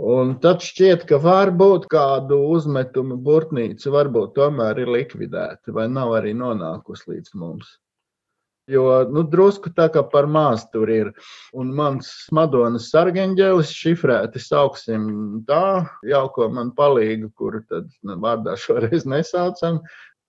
Un 0.00 0.36
tad 0.40 0.64
šķiet, 0.64 1.04
ka 1.08 1.18
varbūt 1.20 1.84
kādu 1.92 2.38
uzmetumu 2.54 3.18
burtnīca 3.20 3.92
varbūt 3.92 4.32
tomēr 4.38 4.80
ir 4.80 4.92
likvidēta 4.94 5.74
vai 5.76 5.84
nav 5.92 6.14
arī 6.16 6.32
nonākusi 6.32 7.10
līdz 7.12 7.34
mums. 7.36 7.74
Jo 8.70 9.02
nu, 9.10 9.24
drusku 9.26 9.72
tā 9.74 9.88
kā 9.92 10.04
par 10.06 10.28
maz 10.30 10.64
tur 10.72 10.88
ir. 10.88 11.10
Un 11.52 11.74
mans 11.76 12.08
Madonas 12.32 12.88
sargeņģēlis 12.94 13.72
šifrēti 13.74 14.40
sauksim 14.40 15.42
tā, 15.48 15.84
jauko 16.06 16.48
man 16.48 16.70
palīgu, 16.78 17.32
kuru 17.36 17.60
tad 17.68 17.90
nu, 18.06 18.16
vārdā 18.22 18.54
šoreiz 18.56 19.04
nesaucam. 19.04 19.82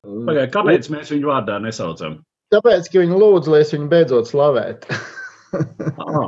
Pagāj, 0.04 0.50
kāpēc 0.58 0.90
mēs 0.92 1.14
viņu 1.14 1.30
vārdā 1.30 1.60
nesaucam? 1.64 2.20
Tāpēc, 2.52 2.90
ka 2.92 3.06
viņi 3.06 3.22
lūdz, 3.22 3.48
lai 3.54 3.62
es 3.64 3.72
viņu 3.74 3.88
beidzot 3.94 4.28
slavētu. 4.30 5.00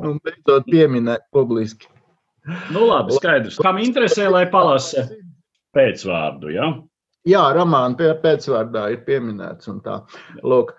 Un 0.07 0.21
beidzot 0.23 0.69
pieminēt 0.69 1.25
publiski. 1.35 1.89
Nu, 2.45 2.85
labi, 2.85 3.15
skaidrs. 3.17 3.59
Kam 3.63 3.79
interesē, 3.81 4.27
lai 4.29 4.45
palasa 4.51 5.07
pēcvārdu, 5.75 6.53
ja? 6.55 6.71
Jā, 7.25 7.45
romāna 7.57 8.13
pēcvārdā 8.21 8.89
ir 8.93 9.05
pieminēts 9.07 9.69
un 9.71 9.79
tā. 9.81 9.99
Lūk, 10.45 10.75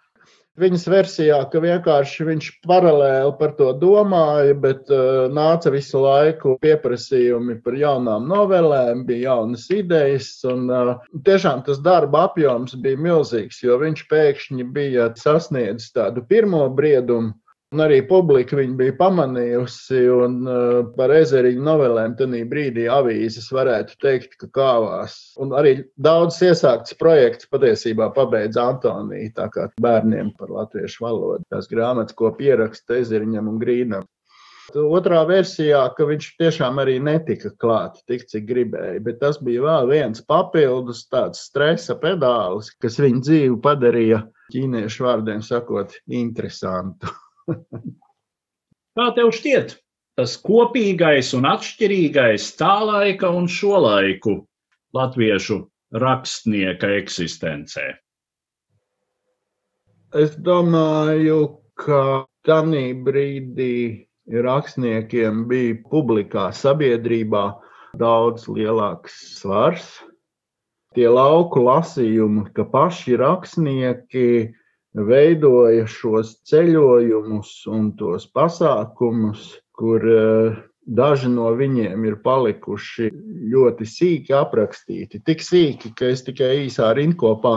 viņas 0.61 0.85
versijā, 0.88 1.38
ka 1.50 1.61
vienkārši 1.62 2.26
viņš 2.28 2.50
paralēli 2.68 3.32
par 3.40 3.54
to 3.58 3.73
domāja, 3.80 4.54
bet 4.62 4.92
uh, 4.94 5.26
nāca 5.32 5.73
visu 5.75 6.00
laiku 6.04 6.56
pieprasījumi 6.62 7.58
par 7.64 7.76
jaunām 7.80 8.28
novelēm, 8.30 9.04
bija 9.08 9.32
jaunas 9.32 9.66
idejas, 9.75 10.30
un 10.49 10.70
uh, 10.70 10.92
tiešām 11.26 11.64
tas 11.66 11.82
darba 11.85 12.28
apjoms 12.30 12.76
bija 12.82 13.00
milzīgs, 13.08 13.58
jo 13.66 13.80
viņš 13.82 14.06
pēkšņi 14.12 14.68
bija 14.76 15.11
sasniedzis 15.18 15.92
tādu 15.99 16.25
pirmo 16.30 16.62
briedumu, 16.78 17.35
Un 17.75 17.82
arī 17.82 17.96
publika 18.06 18.54
viņu 18.54 18.76
bija 18.78 18.94
pamanījusi, 18.94 20.02
un 20.14 20.37
uh, 20.46 20.76
par 20.94 21.11
ezeriņu 21.16 21.64
novelēm 21.66 22.12
tajā 22.18 22.44
brīdī 22.46 22.85
avīzes 22.94 23.49
varētu 23.50 23.99
teikt, 24.04 24.37
ka 24.38 24.49
kāvās. 24.54 25.16
Un 25.42 25.50
arī 25.58 25.73
daudz 25.99 26.38
iesākts 26.46 26.94
projekts 27.00 27.50
patiesībā 27.50 28.12
pabeidz 28.14 28.61
Antonija, 28.62 29.32
tā 29.40 29.49
kā 29.50 29.66
bērniem 29.82 30.30
par 30.38 30.54
latviešu 30.54 31.02
valodu. 31.08 31.42
Tās 31.50 31.66
grāmatas, 31.73 32.14
ko 32.14 32.30
pieraksta 32.38 33.00
ezeriņam 33.02 33.50
un 33.50 33.58
grīnam. 33.58 34.06
Otrā 34.76 35.20
versijā, 35.26 35.82
ka 35.99 36.06
viņš 36.06 36.30
tiešām 36.38 36.78
arī 36.82 36.96
netika 37.02 37.50
klāts 37.62 38.06
tik, 38.06 38.25
cik 38.30 38.46
gribēja, 38.46 39.02
bet 39.02 39.20
tas 39.20 39.42
bija 39.42 39.66
vēl 39.66 39.90
viens 39.90 40.23
papildus 40.26 41.04
tāds 41.11 41.44
stresa 41.50 41.99
pedālis, 41.99 42.70
kas 42.82 42.99
viņa 43.02 43.23
dzīvi 43.26 43.61
padarīja 43.62 44.25
ķīniešu 44.54 45.06
vārdiem 45.06 45.42
sakot, 45.42 45.99
interesantu. 46.06 47.11
Kā 48.96 49.06
tev 49.16 49.30
šķiet, 49.36 49.76
tas 50.18 50.34
kopīgais 50.40 51.32
un 51.36 51.46
atšķirīgais 51.48 52.48
tā 52.60 52.74
laika 52.88 53.30
un 53.30 53.46
šo 53.50 53.76
laiku 53.84 54.38
latviešu 54.96 55.60
rakstnieka 56.02 56.90
eksistencē? 57.02 57.86
Es 60.16 60.34
domāju, 60.40 61.60
ka 61.76 62.24
tajā 62.46 62.82
brīdī 63.04 64.06
rakstniekiem 64.32 65.44
bija 65.50 65.78
publikā 65.90 66.48
sabiedrībā 66.54 67.46
daudz 68.00 68.46
lielāks 68.48 69.16
svars. 69.38 69.86
Tie 70.96 71.08
lauku 71.12 71.60
lasījumi, 71.66 72.46
ka 72.56 72.64
paši 72.72 73.18
rakstnieki 73.20 74.28
veidoja 74.96 75.84
šos 75.90 76.38
ceļojumus 76.48 77.52
un 77.72 77.92
tos 78.00 78.28
pasākumus, 78.32 79.50
kur 79.76 80.08
uh, 80.08 80.56
Daži 80.86 81.26
no 81.26 81.48
viņiem 81.58 82.04
ir 82.06 82.14
palikuši 82.22 83.08
ļoti 83.50 83.86
sīki 83.90 84.34
aprakstīti. 84.38 85.18
Tik 85.18 85.40
sīki, 85.42 85.90
ka 85.98 86.12
es 86.14 86.22
tikai 86.22 86.68
īsā 86.68 86.92
rindkopā 86.94 87.56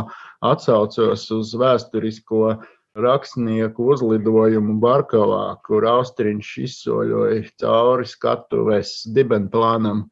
atsaucos 0.49 1.27
uz 1.35 1.51
vēsturisko 1.61 2.55
rakstnieku 2.97 3.85
uzlidojumu 3.93 4.79
Barkavā, 4.81 5.59
kur 5.61 5.85
Austriņš 5.91 6.55
izsoļoja 6.65 7.43
cauri 7.61 8.09
skatuves 8.09 8.95
dibenplānam. 9.13 10.07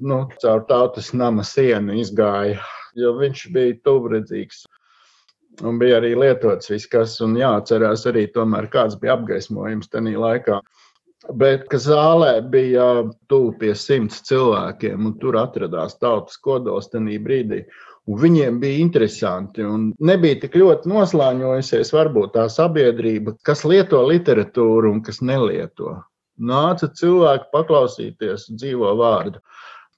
Nu, 0.00 0.22
caur 0.40 0.64
tautas 0.64 1.12
nama 1.12 1.44
sienu 1.44 2.00
izgāja, 2.00 2.64
jo 2.96 3.12
viņš 3.20 3.46
bija 3.52 3.76
tuvredzīgs. 3.84 4.64
Un 5.64 5.78
bija 5.80 6.00
arī 6.00 6.12
lietots 6.18 6.68
viss, 6.68 6.88
kas, 6.92 7.16
un 7.24 7.36
jāatcerās 7.38 8.04
arī 8.10 8.26
tomēr, 8.32 8.68
kāds 8.72 8.98
bija 9.00 9.14
apgaismojums 9.16 9.88
tajā 9.88 10.20
laikā. 10.20 10.60
Bet 11.40 11.72
zālē 11.82 12.34
bija 12.52 12.86
tuvu 13.30 13.54
pie 13.60 13.72
simts 13.74 14.20
cilvēkiem, 14.28 15.06
un 15.08 15.14
tur 15.22 15.38
atradās 15.40 15.96
tautas 15.98 16.36
kodols 16.36 16.90
tajā 16.92 17.20
brīdī. 17.24 17.64
Un 18.06 18.20
viņiem 18.22 18.60
bija 18.62 18.78
interesanti, 18.84 19.64
un 19.66 19.88
nebija 19.98 20.38
tik 20.44 20.54
ļoti 20.60 20.92
noslēņojusies 20.92 21.90
varbūt 21.96 22.36
tā 22.36 22.44
sabiedrība, 22.52 23.34
kas 23.42 23.64
lieto 23.66 24.04
literatūru 24.06 24.92
un 24.92 25.00
kas 25.02 25.18
nelieto. 25.24 25.96
Nāca 26.36 26.86
cilvēki 26.92 27.50
paklausīties 27.50 28.46
dzīvo 28.52 28.92
vārdu. 29.00 29.40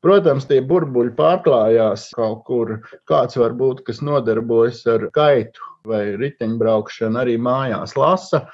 Protams, 0.04 0.44
tie 0.46 0.60
burbuļi 0.62 1.10
pārklājās 1.18 2.08
kaut 2.14 2.44
kur. 2.46 2.74
Kāds 3.10 3.38
varbūt, 3.40 3.82
kas 3.86 3.98
nodarbojas 4.04 4.84
ar 4.92 5.08
kaitu 5.14 5.64
vai 5.88 6.02
riteņbraukšanu, 6.20 7.18
arī 7.22 7.34
mājās 7.42 7.96
lasa. 7.98 8.44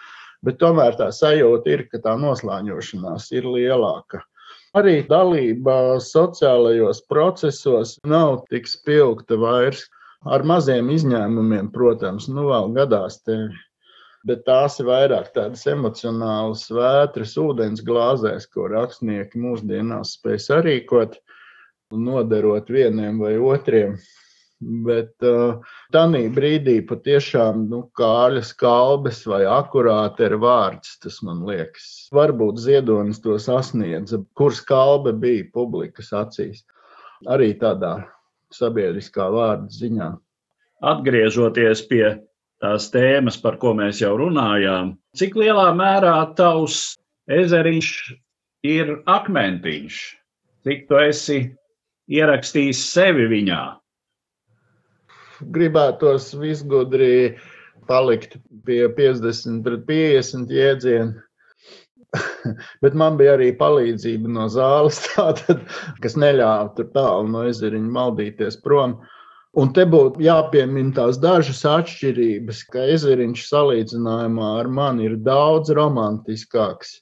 Bet 0.45 0.57
tomēr 0.61 0.97
tā 0.97 1.11
sajūta 1.13 1.73
ir, 1.73 1.85
ka 1.91 2.01
tā 2.05 2.15
noslēņošanās 2.21 3.29
ir 3.37 3.49
lielāka. 3.49 4.23
Arī 4.75 4.97
dalība 5.09 6.01
sociālajos 6.03 7.05
procesos 7.13 7.95
nav 8.09 8.41
tik 8.51 8.67
spilgta 8.71 9.39
vairs. 9.41 9.85
Ar 10.25 10.45
maziem 10.49 10.89
izņēmumiem, 10.95 11.69
protams, 11.73 12.31
nu 12.33 12.49
vēl 12.49 12.73
gadās 12.77 13.21
te 13.21 13.37
bet 14.25 14.45
tās 14.49 14.79
ir 14.81 14.89
vairāk 14.89 15.31
tādas 15.37 15.67
emocionālas 15.71 16.67
vētras 16.73 17.37
ūdens 17.41 17.85
glāzēs, 17.85 18.49
ko 18.51 18.69
rakstnieki 18.73 19.41
mūsdienās 19.41 20.17
spēj 20.19 20.41
sarīkot 20.49 21.19
noderot 21.95 22.71
vieniem 22.73 23.21
vai 23.21 23.37
otriem. 23.39 23.99
Bet 24.85 25.21
uh, 25.27 25.59
tādā 25.93 26.23
brīdī 26.33 26.79
patiešām 26.89 27.67
nu, 27.69 27.83
kāļa 27.99 28.41
skalbes 28.49 29.25
vai 29.29 29.43
akurāte 29.51 30.25
ir 30.31 30.39
vārds, 30.41 30.95
tas 31.03 31.19
man 31.27 31.43
liekas. 31.45 32.09
Varbūt 32.15 32.63
ziedonis 32.65 33.21
to 33.21 33.37
sasniedza, 33.43 34.23
kur 34.39 34.55
skalbe 34.57 35.13
bija 35.13 35.51
publikas 35.53 36.15
acīs. 36.17 36.63
Arī 37.29 37.53
tādā 37.61 37.99
sabiedriskā 38.55 39.27
vārda 39.35 39.69
ziņā. 39.75 40.15
Atgriežoties 40.95 41.85
pie 41.91 42.07
tās 42.65 42.89
tēmas, 42.95 43.37
par 43.41 43.61
ko 43.61 43.75
mēs 43.77 44.01
jau 44.01 44.15
runājām, 44.19 44.95
cik 45.17 45.37
lielā 45.39 45.69
mērā 45.77 46.17
tavs 46.39 46.97
ezeriņš 47.29 47.95
ir 48.73 48.97
akmentiņš? 49.05 50.03
Cik 50.65 50.87
tu 50.89 51.01
esi 51.05 51.41
ierakstījis 52.09 52.85
sevi 52.91 53.29
viņā? 53.29 53.63
gribētos 55.53 56.33
visgudri 56.39 57.37
palikt 57.89 58.39
pie 58.65 58.87
50 58.97 59.63
pret 59.65 59.87
50 59.89 60.53
jēdzienu. 60.55 61.15
Bet 62.85 62.95
man 62.95 63.19
bija 63.19 63.35
arī 63.35 63.51
palīdzība 63.59 64.31
no 64.31 64.47
zāles, 64.53 65.01
tātad, 65.15 65.65
kas 66.05 66.17
neļāva 66.21 66.71
tur 66.77 66.91
tālu 66.95 67.33
no 67.33 67.45
ezeriņa 67.51 67.95
maldīties 67.99 68.61
prom. 68.65 69.01
Un 69.55 69.71
te 69.71 69.85
būtu 69.87 70.19
jāpiemina 70.25 70.91
tās 70.97 71.19
dažas 71.23 71.61
atšķirības, 71.71 72.65
ka 72.75 72.89
ezeriņš 72.91 73.43
salīdzinājumā 73.47 74.49
ar 74.65 74.71
mani 74.79 75.07
ir 75.07 75.15
daudz 75.29 75.71
romantiskāks. 75.79 76.97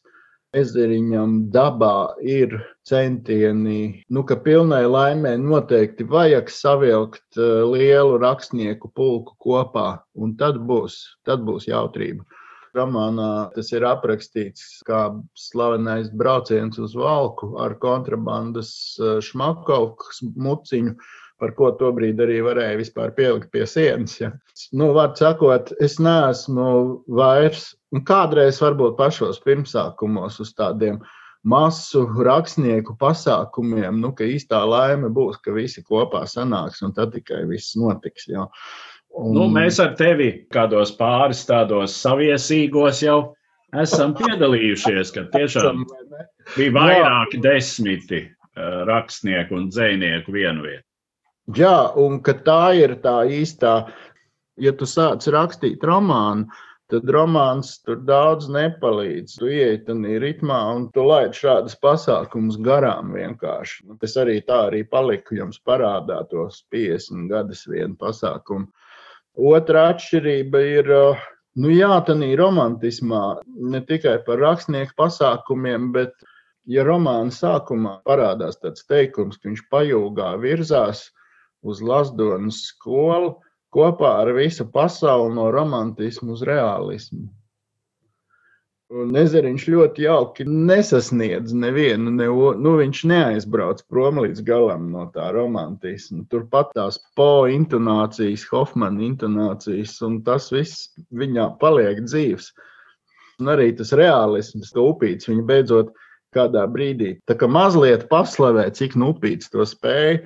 Ezeriņam 0.52 1.46
dabā 1.54 2.12
ir 2.20 2.58
centieni, 2.84 4.02
nu, 4.12 4.24
ka 4.28 4.36
pilnai 4.44 4.82
laimē 4.84 5.32
noteikti 5.40 6.04
vajag 6.04 6.52
savilkt 6.52 7.40
eh, 7.40 7.62
lielu 7.72 8.20
rakstnieku 8.20 8.92
pulku 8.92 9.32
kopā, 9.40 10.02
un 10.12 10.36
tad 10.36 10.60
būs, 10.68 10.98
tad 11.24 11.48
būs 11.48 11.70
jautrība. 11.70 12.28
Romānā 12.76 13.30
tas 13.56 13.72
ir 13.72 13.84
aprakstīts 13.88 14.82
kā 14.84 15.06
slavenais 15.36 16.12
brauciens 16.12 16.76
uz 16.80 16.92
valku 17.00 17.54
ar 17.64 17.78
kontrabandas 17.80 18.76
eh, 19.00 19.24
šmakovku 19.24 20.32
muciņu 20.36 20.98
par 21.42 21.56
ko 21.58 21.72
tobrīd 21.74 22.20
arī 22.22 22.38
varēja 22.46 22.78
vispār 22.78 23.10
pielikt 23.16 23.50
pie 23.50 23.64
sienas. 23.66 24.14
Ja. 24.20 24.30
Nu, 24.78 24.92
var 24.94 25.16
sakot, 25.18 25.72
es 25.82 25.98
neesmu 25.98 26.68
vairs, 27.18 27.72
un 27.90 28.04
kādreiz 28.06 28.60
varbūt 28.62 28.94
pašos 29.00 29.42
pirmsākumos 29.42 30.38
uz 30.44 30.52
tādiem 30.54 31.00
masu 31.42 32.04
rakstnieku 32.22 32.94
pasākumiem, 33.00 33.98
nu, 34.04 34.12
ka 34.14 34.28
īstā 34.30 34.60
laime 34.68 35.10
būs, 35.10 35.40
ka 35.42 35.54
visi 35.56 35.82
kopā 35.82 36.22
sanāks 36.30 36.84
un 36.86 36.94
tad 36.94 37.10
tikai 37.16 37.42
viss 37.50 37.74
notiks. 37.74 38.28
Ja. 38.30 38.46
Un... 39.18 39.34
Nu, 39.34 39.48
mēs 39.50 39.82
ar 39.82 39.96
tevi 39.98 40.30
kādos 40.54 40.94
pāris 40.96 41.42
tādos 41.48 41.98
saviesīgos 42.04 43.02
jau 43.02 43.18
esam 43.82 44.14
piedalījušies, 44.14 45.10
ka 45.16 45.26
tiešām 45.34 45.82
bija 46.54 46.76
vairāki 46.78 47.42
desmiti 47.42 48.22
eh, 48.22 48.80
rakstnieku 48.86 49.58
un 49.58 49.68
dzēnieku 49.74 50.38
vienvietā. 50.38 50.86
Jā, 51.56 51.92
un 51.98 52.20
tā 52.22 52.60
ir 52.78 52.96
tā 53.02 53.22
īstā, 53.26 53.72
ja 54.56 54.72
tu 54.72 54.86
sāc 54.86 55.26
rakstīt 55.34 55.82
romānu, 55.84 56.46
tad 56.92 57.08
romāns 57.08 57.78
tur 57.86 58.02
daudz 58.04 58.50
nepalīdz. 58.52 59.38
Tu 59.40 59.50
ienāc 59.56 59.86
tajā 59.88 60.20
ritmā 60.22 60.58
un 60.76 60.86
tu 60.92 61.04
laid 61.08 61.32
šādus 61.36 61.78
pasākumus 61.82 62.58
garām 62.60 63.14
vienkārši. 63.16 63.86
Nu, 63.88 63.96
es 64.04 64.16
arī 64.20 64.40
tā 64.44 64.66
arī 64.68 64.82
paliku 64.84 65.38
jums 65.40 65.60
parādā 65.64 66.20
tos 66.30 66.62
50 66.72 67.30
gadus 67.32 67.64
vienu 67.66 67.96
pasākumu. 68.00 68.68
Otra 69.52 69.86
atšķirība 69.94 70.60
ir, 70.68 70.92
nu 71.56 71.72
jā, 71.72 71.94
tādā 72.04 72.28
romantismā 72.36 73.24
ne 73.72 73.80
tikai 73.88 74.18
par 74.26 74.42
rakstnieku 74.44 74.92
pasākumiem, 75.00 75.88
bet, 75.96 76.12
ja 76.68 76.84
romāna 76.84 77.32
sākumā 77.32 78.02
parādās 78.04 78.60
tāds 78.60 78.84
teikums, 78.84 79.40
ka 79.40 79.48
viņš 79.48 79.64
pajūgā 79.72 80.34
virzās, 80.44 81.08
uz 81.62 81.82
Lasdonas 81.82 82.64
skolu 82.68 83.36
kopā 83.72 84.18
ar 84.22 84.32
visu 84.36 84.66
pasauli 84.68 85.34
no 85.36 85.48
romantismu 85.54 86.34
uz 86.36 86.42
realismu. 86.46 87.28
Un 88.92 89.14
Ezeriņš 89.16 89.62
ļoti 89.72 90.04
jauki 90.04 90.44
nesasniedz 90.44 91.54
nevienu, 91.56 92.10
ne, 92.12 92.26
nu, 92.60 92.72
viņš 92.76 92.98
neaizbrauc 93.08 93.80
prom 93.88 94.20
līdz 94.20 94.42
galam 94.44 94.90
no 94.92 95.06
tā 95.14 95.30
romantisma. 95.32 96.26
Turpat 96.28 96.74
tās 96.76 96.98
po 97.16 97.46
intonācijas, 97.48 98.44
Hofmana 98.50 99.00
intonācijas, 99.06 99.94
un 100.04 100.20
tas 100.26 100.50
viss 100.52 100.90
viņā 101.08 101.54
paliek 101.62 102.02
dzīves. 102.04 102.50
Un 103.40 103.48
arī 103.54 103.70
tas 103.78 103.94
realisms, 103.96 104.74
ka 104.76 104.84
upīts 104.84 105.30
viņa 105.30 105.46
beidzot 105.48 105.96
kādā 106.36 106.66
brīdī 106.68 107.14
tā 107.28 107.38
kā 107.40 107.48
mazliet 107.48 108.04
paslavē, 108.12 108.68
cik 108.76 108.98
nupīts 109.00 109.48
to 109.52 109.64
spēja 109.68 110.20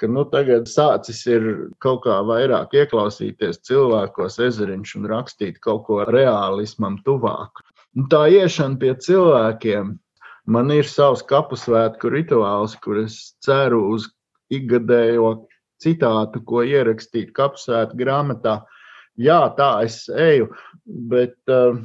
ka 0.00 0.08
nu, 0.10 0.24
tagad 0.32 0.68
sācis 0.70 1.22
ir 1.30 1.46
kaut 1.84 2.02
kā 2.04 2.18
vairāk 2.28 2.74
ieklausīties 2.76 3.62
cilvēkos, 3.68 4.38
ezeriņš 4.48 4.94
un 5.00 5.08
rakstīt 5.12 5.60
kaut 5.64 5.86
ko 5.88 6.02
realismam 6.08 6.98
tuvāk. 7.06 7.62
Un 7.96 8.10
tā 8.12 8.26
iešana 8.32 8.76
pie 8.80 8.92
cilvēkiem. 9.06 9.94
Man 10.46 10.70
ir 10.70 10.86
savs 10.86 11.24
kapu 11.26 11.58
svētku 11.58 12.12
rituāls, 12.12 12.76
kur 12.78 13.00
es 13.02 13.34
ceru 13.42 13.80
uz 13.96 14.10
ikgadējo 14.52 15.32
citātu, 15.82 16.42
ko 16.46 16.62
ierakstīt 16.62 17.32
kapu 17.34 17.58
svētku 17.58 17.98
grāmatā. 18.04 18.60
Jā, 19.16 19.40
tā 19.56 19.70
es 19.88 20.04
eju, 20.12 20.50
bet 20.84 21.34
uh, 21.48 21.80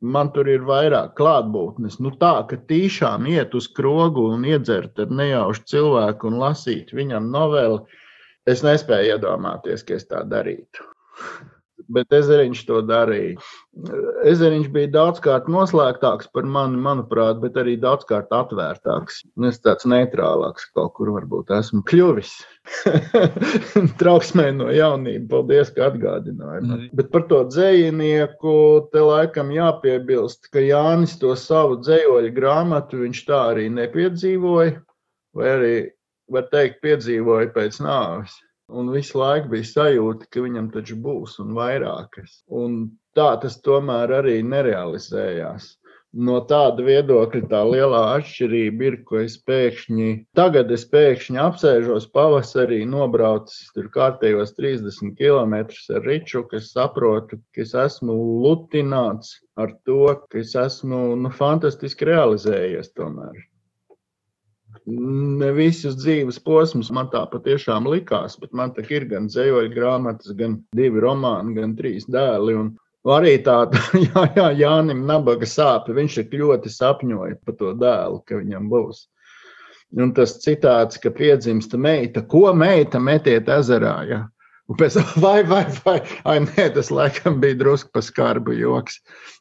man 0.00 0.30
tur 0.32 0.48
ir 0.48 0.64
vairāk 0.68 1.14
klātbūtnes. 1.18 1.98
Nu, 2.04 2.12
tā, 2.20 2.34
ka 2.50 2.58
tīšām 2.70 3.26
iet 3.32 3.54
uz 3.54 3.68
krogu 3.68 4.28
un 4.34 4.44
iedzert 4.48 4.98
ar 5.00 5.12
nejaušu 5.20 5.64
cilvēku 5.72 6.30
un 6.30 6.40
lasīt 6.42 6.92
viņam 6.96 7.30
noveli, 7.32 7.80
es 8.46 8.62
nespēju 8.66 9.16
iedomāties, 9.16 9.86
ka 9.86 9.96
es 9.96 10.06
tā 10.10 10.22
darītu. 10.28 10.84
Bet 11.92 12.12
ezeriņš 12.14 12.62
to 12.68 12.80
darīja. 12.86 13.36
Ezeriņš 14.26 14.68
bija 14.72 14.90
daudzkārt 14.94 15.48
noslēgtāks 15.52 16.30
par 16.34 16.46
mani, 16.48 16.78
manuprāt, 16.82 17.40
bet 17.42 17.58
arī 17.60 17.76
daudzkārt 17.80 18.32
atvērtāks. 18.34 19.22
Es 19.48 19.60
tāds 19.64 19.88
neitrālāks 19.88 20.68
kaut 20.76 20.94
kur 20.96 21.12
varbūt 21.16 21.52
esmu 21.56 21.82
kļuvis. 21.88 22.32
Trauksmē 24.00 24.48
no 24.56 24.70
jaunības, 24.74 25.28
paldies, 25.30 25.72
ka 25.76 25.90
atgādināji 25.90 26.64
man. 26.64 26.80
Mm. 26.86 26.88
Bet 26.98 27.12
par 27.12 27.26
to 27.30 27.42
dzējinieku 27.50 28.56
te 28.94 29.04
laikam 29.04 29.52
jāpiebilst, 29.54 30.50
ka 30.52 30.64
Jānis 30.64 31.18
to 31.20 31.36
savu 31.38 31.78
dzējoļu 31.84 32.32
grāmatu 32.36 33.04
viņš 33.04 33.22
tā 33.28 33.42
arī 33.52 33.68
nepiedzīvoja, 33.76 34.80
vai 35.36 35.52
arī, 35.52 35.76
var 36.32 36.48
teikt, 36.50 36.80
piedzīvoja 36.82 37.52
pēc 37.54 37.78
nāves. 37.84 38.40
Un 38.68 38.88
visu 38.90 39.20
laiku 39.20 39.50
bija 39.52 39.66
sajūta, 39.70 40.26
ka 40.30 40.42
viņam 40.42 40.68
taču 40.74 40.96
būs 41.02 41.36
un 41.42 41.52
vairākas. 41.58 42.32
Un 42.60 42.72
tā 43.18 43.28
tas 43.42 43.60
tomēr 43.66 44.14
arī 44.16 44.40
nerealizējās. 44.52 45.68
No 46.28 46.40
tāda 46.50 46.82
viedokļa 46.86 47.42
tā 47.52 47.60
lielā 47.68 48.02
atšķirība 48.16 48.86
ir, 48.88 48.98
ka 49.08 49.22
es 49.22 49.36
pēkšņi, 49.50 50.10
tagad 50.38 50.70
es 50.76 50.86
pēkšņi 50.94 51.40
apsēžos 51.44 52.08
pavasarī, 52.18 52.80
nobraucis 52.96 53.72
tur 53.76 53.90
kārtējos 53.96 54.56
30 54.58 55.14
km 55.20 55.58
ar 55.98 56.06
riču, 56.10 56.46
ka 56.50 56.58
es 56.62 56.72
saprotu, 56.74 57.42
ka 57.54 57.66
es 57.66 57.74
esmu 57.86 58.16
lutināts 58.46 59.36
ar 59.60 59.76
to, 59.84 60.06
ka 60.30 60.40
es 60.42 60.56
esmu 60.66 61.02
nu, 61.20 61.34
fantastiski 61.42 62.08
realizējies 62.10 62.96
tomēr 62.96 63.44
ne 64.86 65.50
visus 65.56 65.96
dzīves 65.98 66.38
posmus 66.46 66.92
man 66.94 67.10
tā 67.10 67.24
patiešām 67.30 67.88
likās, 67.90 68.36
bet 68.40 68.54
man 68.54 68.72
tā 68.76 68.84
ir 68.94 69.08
gan 69.10 69.26
dzējoļu 69.30 69.72
grāmatas, 69.74 70.34
gan 70.38 70.60
divi 70.76 71.02
romāni, 71.02 71.56
gan 71.58 71.74
trīs 71.78 72.06
dēli. 72.10 72.54
Un 72.60 72.70
arī 73.16 73.36
tāda, 73.46 73.80
jā, 74.06 74.28
jā, 74.38 74.46
Jānim 74.62 75.04
nabaga 75.08 75.48
sāpe, 75.50 75.96
viņš 75.96 76.22
ir 76.22 76.40
ļoti 76.42 76.72
sapņoja 76.72 77.40
par 77.44 77.58
to 77.58 77.74
dēlu, 77.78 78.22
ka 78.26 78.40
viņam 78.40 78.70
būs. 78.72 79.06
Un 79.96 80.10
tas 80.14 80.34
citāts, 80.42 80.98
ka 81.02 81.12
piedzimsta 81.14 81.78
meita, 81.78 82.22
ko 82.26 82.50
meita 82.54 82.98
metiet 83.02 83.48
ezerā, 83.52 83.98
ja? 84.10 84.24
Un 84.66 84.78
pēc 84.78 84.98
tam, 84.98 85.12
vai, 85.24 85.38
vai, 85.46 85.64
vai, 85.86 86.00
ai, 86.26 86.40
nē, 86.46 86.68
tas 86.74 86.90
laikam 86.94 87.40
bija 87.42 87.58
drusku 87.58 87.92
pa 87.94 88.02
skarbu 88.02 88.54
joks. 88.58 89.00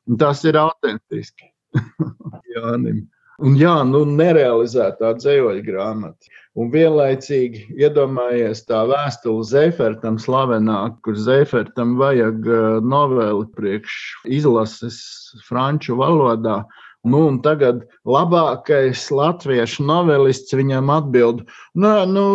Un 0.10 0.22
tas 0.22 0.44
ir 0.46 0.58
autentiski 0.62 1.50
Jānim. 2.56 3.06
Un 3.44 3.58
jā, 3.60 3.74
nu, 3.84 4.06
nerealizētā 4.08 5.12
dzējoļa 5.18 5.64
grāmata. 5.66 6.30
Un 6.56 6.70
vienlaicīgi 6.72 7.66
iedomājies 7.84 8.62
tā 8.70 8.86
vēstule 8.88 9.44
Zefertam 9.44 10.16
slavenā, 10.22 10.78
kur 11.04 11.18
Zefertam 11.20 11.98
vajag 12.00 12.48
noveli 12.88 13.44
priekš 13.58 13.98
izlases 14.38 15.02
franču 15.50 15.98
valodā. 16.00 16.62
Nu, 17.06 17.26
un 17.28 17.42
tagad 17.44 17.84
labākais 18.08 19.04
latviešu 19.12 19.84
novelists 19.86 20.56
viņam 20.56 20.90
atbild, 20.96 21.44
nu, 21.76 21.92
nu 22.10 22.26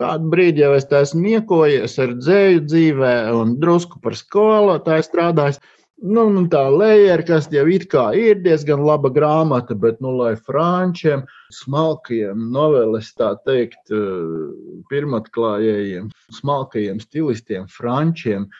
kādu 0.00 0.32
brīdi 0.32 0.64
jau 0.64 0.72
es 0.78 0.88
esmu 0.88 1.20
niekojies 1.28 2.00
ar 2.02 2.16
dzēju 2.18 2.64
dzīvē 2.64 3.14
un 3.36 3.54
drusku 3.60 4.00
par 4.02 4.16
skolotāju 4.18 5.06
strādājis. 5.06 5.60
Nu, 6.04 6.26
nu, 6.28 6.42
tā 6.52 6.66
lejera, 6.68 7.24
kas 7.24 7.46
jau 7.48 7.62
it 7.72 7.86
kā 7.88 8.10
ir 8.20 8.42
diezgan 8.44 8.82
laba 8.84 9.08
grāmata, 9.08 9.72
bet, 9.72 10.02
nu, 10.04 10.10
lai 10.18 10.34
frančiem, 10.36 11.22
smalkajiem 11.62 12.42
noveles, 12.52 13.08
tā 13.16 13.30
teikt, 13.48 13.88
eh, 13.88 14.82
pirmatklājējiem, 14.92 16.10
smalkajiem 16.40 17.00
stilistiem, 17.00 17.64
frančiem 17.72 18.50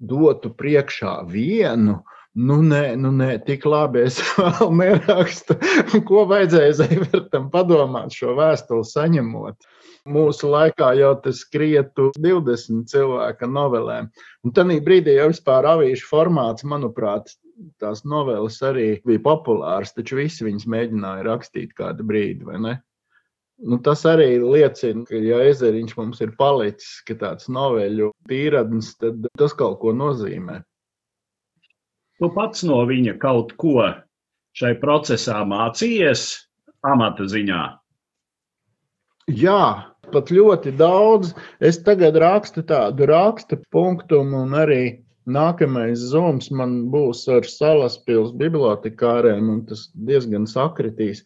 dotu 0.00 0.54
priekšā 0.56 1.18
vienu, 1.28 1.98
Nu, 2.36 2.58
nē, 2.60 2.98
nu, 3.00 3.08
nē, 3.16 3.30
tik 3.46 3.64
labi 3.64 4.02
es 4.10 4.18
vēl 4.36 4.74
nerakstu. 4.76 5.56
Ko 6.04 6.26
vajadzēja 6.28 6.74
Zēvertam 6.82 7.48
padomāt 7.52 8.12
šo 8.12 8.34
vēstuli 8.36 8.84
saņemot? 8.90 9.56
Mūsu 10.12 10.50
laikā 10.52 10.90
jau 10.98 11.14
tas 11.24 11.40
skrietu 11.42 12.10
20 12.20 12.84
cilvēka 12.92 13.48
novelēm. 13.48 14.10
Un 14.44 14.54
tad 14.54 14.68
brīdī 14.84 15.16
jau 15.16 15.30
vispār 15.32 15.66
avīšu 15.72 16.06
formāts, 16.10 16.66
manuprāt, 16.68 17.32
tās 17.80 18.04
noveles 18.04 18.60
arī 18.68 18.86
bija 19.08 19.24
populāras, 19.24 19.96
taču 19.96 20.20
visi 20.20 20.44
viņas 20.44 20.68
mēģināja 20.76 21.26
rakstīt 21.26 21.72
kādu 21.78 22.04
brīdi, 22.04 22.44
vai 22.44 22.60
ne? 22.60 22.76
Nu, 23.64 23.80
tas 23.80 24.04
arī 24.04 24.34
liecina, 24.42 25.06
ka, 25.08 25.16
ja 25.16 25.40
ezeriņš 25.48 25.96
mums 25.96 26.20
ir 26.20 26.36
palicis, 26.36 27.00
ka 27.08 27.16
tāds 27.16 27.48
noveļu 27.48 28.12
tīradnis, 28.28 28.92
tad 29.00 29.24
tas 29.40 29.56
kaut 29.56 29.80
ko 29.80 29.96
nozīmē. 29.96 30.60
Tu 32.16 32.28
pats 32.32 32.62
no 32.64 32.80
viņa 32.88 33.18
kaut 33.20 33.52
ko 33.60 33.90
šai 34.56 34.72
procesā 34.80 35.42
mācījies 35.48 36.22
amata 36.86 37.26
ziņā? 37.28 37.64
Jā, 39.36 39.64
pat 40.14 40.30
ļoti 40.30 40.72
daudz. 40.78 41.34
Es 41.60 41.80
tagad 41.82 42.16
rakstu 42.22 42.62
tādu 42.64 43.08
rakstu 43.10 43.58
punktu, 43.74 44.22
un 44.22 44.54
arī 44.56 44.82
nākamais 45.26 46.04
zūms 46.12 46.52
man 46.54 46.76
būs 46.92 47.26
ar 47.36 47.48
salaspils 47.50 48.32
bibliotekāriem, 48.38 49.50
un 49.50 49.64
tas 49.68 49.88
diezgan 50.08 50.46
sakritīs. 50.48 51.24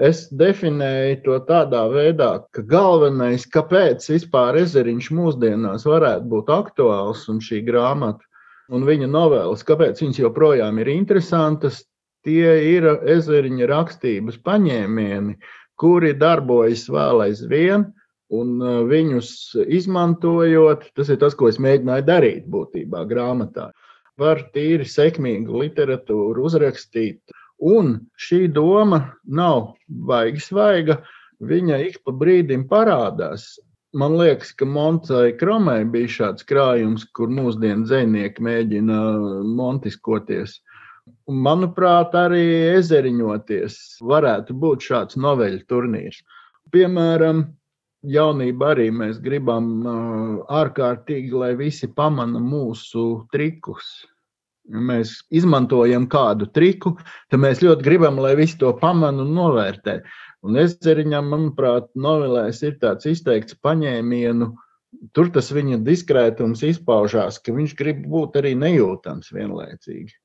Es 0.00 0.26
definēju 0.42 1.20
to 1.24 1.36
tādā 1.48 1.84
veidā, 1.92 2.30
ka 2.54 2.62
galvenais, 2.66 3.46
kāpēc 3.56 4.04
vispār 4.12 4.58
ezeriņš 4.60 5.10
mūsdienās 5.16 5.86
varētu 5.88 6.28
būt 6.34 6.52
aktuāls 6.54 7.24
un 7.32 7.40
šī 7.44 7.64
grāmata 7.66 8.29
un 8.70 8.86
viņa 8.86 9.08
novēles, 9.10 9.64
kāpēc 9.66 10.02
viņas 10.02 10.20
joprojām 10.22 10.78
ir 10.82 10.90
interesantas, 10.92 11.82
tie 12.26 12.52
ir 12.74 12.86
ezeriņa 12.88 13.68
rakstības 13.70 14.38
paņēmieni, 14.46 15.36
kuri 15.80 16.12
darbojas 16.20 16.86
vēl 16.92 17.24
aizvien, 17.26 17.88
un 18.30 18.60
uh, 18.62 18.80
viņus 18.86 19.30
izmantojot, 19.66 20.90
tas 20.94 21.10
ir 21.10 21.18
tas, 21.22 21.34
ko 21.34 21.48
es 21.50 21.58
mēģināju 21.62 22.06
darīt 22.06 22.48
būtībā 22.52 23.04
grāmatā. 23.10 23.70
Var 24.20 24.44
tīri 24.54 24.84
sekmīgu 24.86 25.62
literatūru 25.64 26.44
uzrakstīt, 26.46 27.22
un 27.60 27.96
šī 28.20 28.44
doma 28.52 29.00
nav 29.24 29.74
baigi 29.88 30.44
svaiga. 30.44 31.00
Viņa 31.40 31.78
ik 31.86 32.02
pa 32.04 32.12
brīdim 32.12 32.66
parādās. 32.68 33.54
Man 33.92 34.12
liekas, 34.14 34.52
ka 34.54 34.66
Montai 34.70 35.32
Kromai 35.34 35.80
bija 35.90 36.10
šāds 36.16 36.44
krājums, 36.46 37.08
kur 37.10 37.30
mūsdienu 37.34 37.88
dzinieki 37.88 38.44
mēģina 38.46 38.98
montiskoties. 39.58 40.60
Un, 41.26 41.40
manuprāt, 41.42 42.14
arī 42.14 42.44
ezeriņoties 42.76 43.80
varētu 44.06 44.54
būt 44.62 44.86
šāds 44.86 45.18
noveļu 45.18 45.64
turnīrs. 45.72 46.20
Piemēram, 46.70 47.42
jaunībā 48.06 48.70
arī 48.76 48.86
mēs 48.94 49.18
gribam 49.24 49.82
ārkārtīgi, 50.46 51.34
lai 51.34 51.56
visi 51.58 51.90
pamana 51.90 52.38
mūsu 52.38 53.26
trikus. 53.34 53.90
Ja 54.70 54.78
mēs 54.86 55.16
izmantojam 55.34 56.06
kādu 56.06 56.46
triku, 56.54 56.94
tad 57.26 57.42
mēs 57.42 57.58
ļoti 57.64 57.82
gribam, 57.82 58.22
lai 58.22 58.36
visi 58.38 58.60
to 58.60 58.70
pamana 58.78 59.24
un 59.24 59.34
novērtē. 59.34 59.98
Un 60.46 60.56
ezeriņam, 60.62 61.28
manuprāt, 61.34 61.90
novelēs 62.06 62.62
ir 62.64 62.78
tāds 62.80 63.08
izteikts 63.10 63.58
paņēmienu, 63.64 64.48
tur 65.16 65.28
tas 65.34 65.50
viņa 65.52 65.82
diskrētums 65.84 66.64
izpaužās, 66.66 67.38
ka 67.44 67.52
viņš 67.56 67.76
grib 67.76 68.06
būt 68.08 68.40
arī 68.40 68.54
nejūtams 68.58 69.32
vienlaicīgi. 69.36 70.16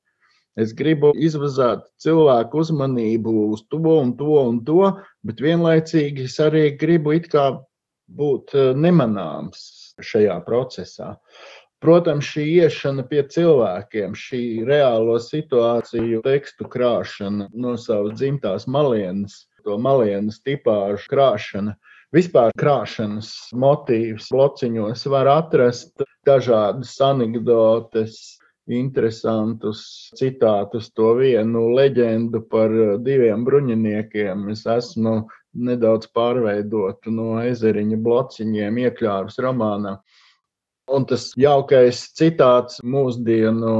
Es 0.56 0.72
gribu 0.72 1.10
izvazāt 1.20 1.84
cilvēku 2.00 2.62
uzmanību 2.62 3.32
uz 3.52 3.66
to 3.68 3.82
un 3.92 4.14
to 4.16 4.38
un 4.40 4.62
to, 4.64 4.88
bet 5.28 5.42
vienlaicīgi 5.44 6.24
es 6.30 6.38
arī 6.40 6.70
gribu 6.80 7.12
būt 7.12 8.54
eh, 8.54 8.72
nemanāms 8.74 9.60
šajā 10.00 10.38
procesā. 10.46 11.16
Protams, 11.82 12.24
šī 12.24 12.44
iešana 12.64 13.04
pie 13.10 13.20
cilvēkiem, 13.28 14.14
šī 14.16 14.42
reālo 14.64 15.18
situāciju 15.20 16.22
tekstu 16.24 16.68
krāšana 16.72 17.50
no 17.52 17.74
savas 17.76 18.16
dzimtās 18.16 18.64
malienes, 18.66 19.42
to 19.66 19.76
malienes 19.82 20.38
tipāžu 20.46 21.10
krāšana. 21.10 21.76
Vispār 22.14 22.54
krāšanas 22.56 23.32
motīvs 23.58 24.30
blociņos 24.32 25.02
var 25.10 25.28
atrast 25.32 26.04
dažādas 26.26 26.94
anekdotes, 27.02 28.38
interesantus 28.66 29.82
citātus, 30.18 30.88
to 30.94 31.12
vienu 31.18 31.66
leģendu 31.74 32.42
par 32.50 32.72
diviem 33.02 33.44
bruņiniekiem. 33.46 34.46
Es 34.54 34.64
esmu 34.70 35.18
nedaudz 35.56 36.08
pārveidota 36.14 37.10
no 37.10 37.36
ezeriņa 37.42 37.98
blociņiem, 38.06 38.80
iekļāvis 38.86 39.38
romānā. 39.42 39.96
Un 40.86 41.06
tas 41.10 41.32
jaukais 41.34 42.04
citāts 42.14 42.78
mūsdienu 42.86 43.76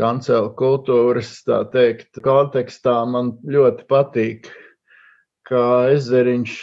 kancela 0.00 0.50
kultūras 0.58 1.36
teikt, 1.74 2.18
kontekstā 2.24 3.02
man 3.06 3.36
ļoti 3.46 3.86
patīk. 3.90 4.50
Ka 5.48 5.62
ezeriņš 5.92 6.56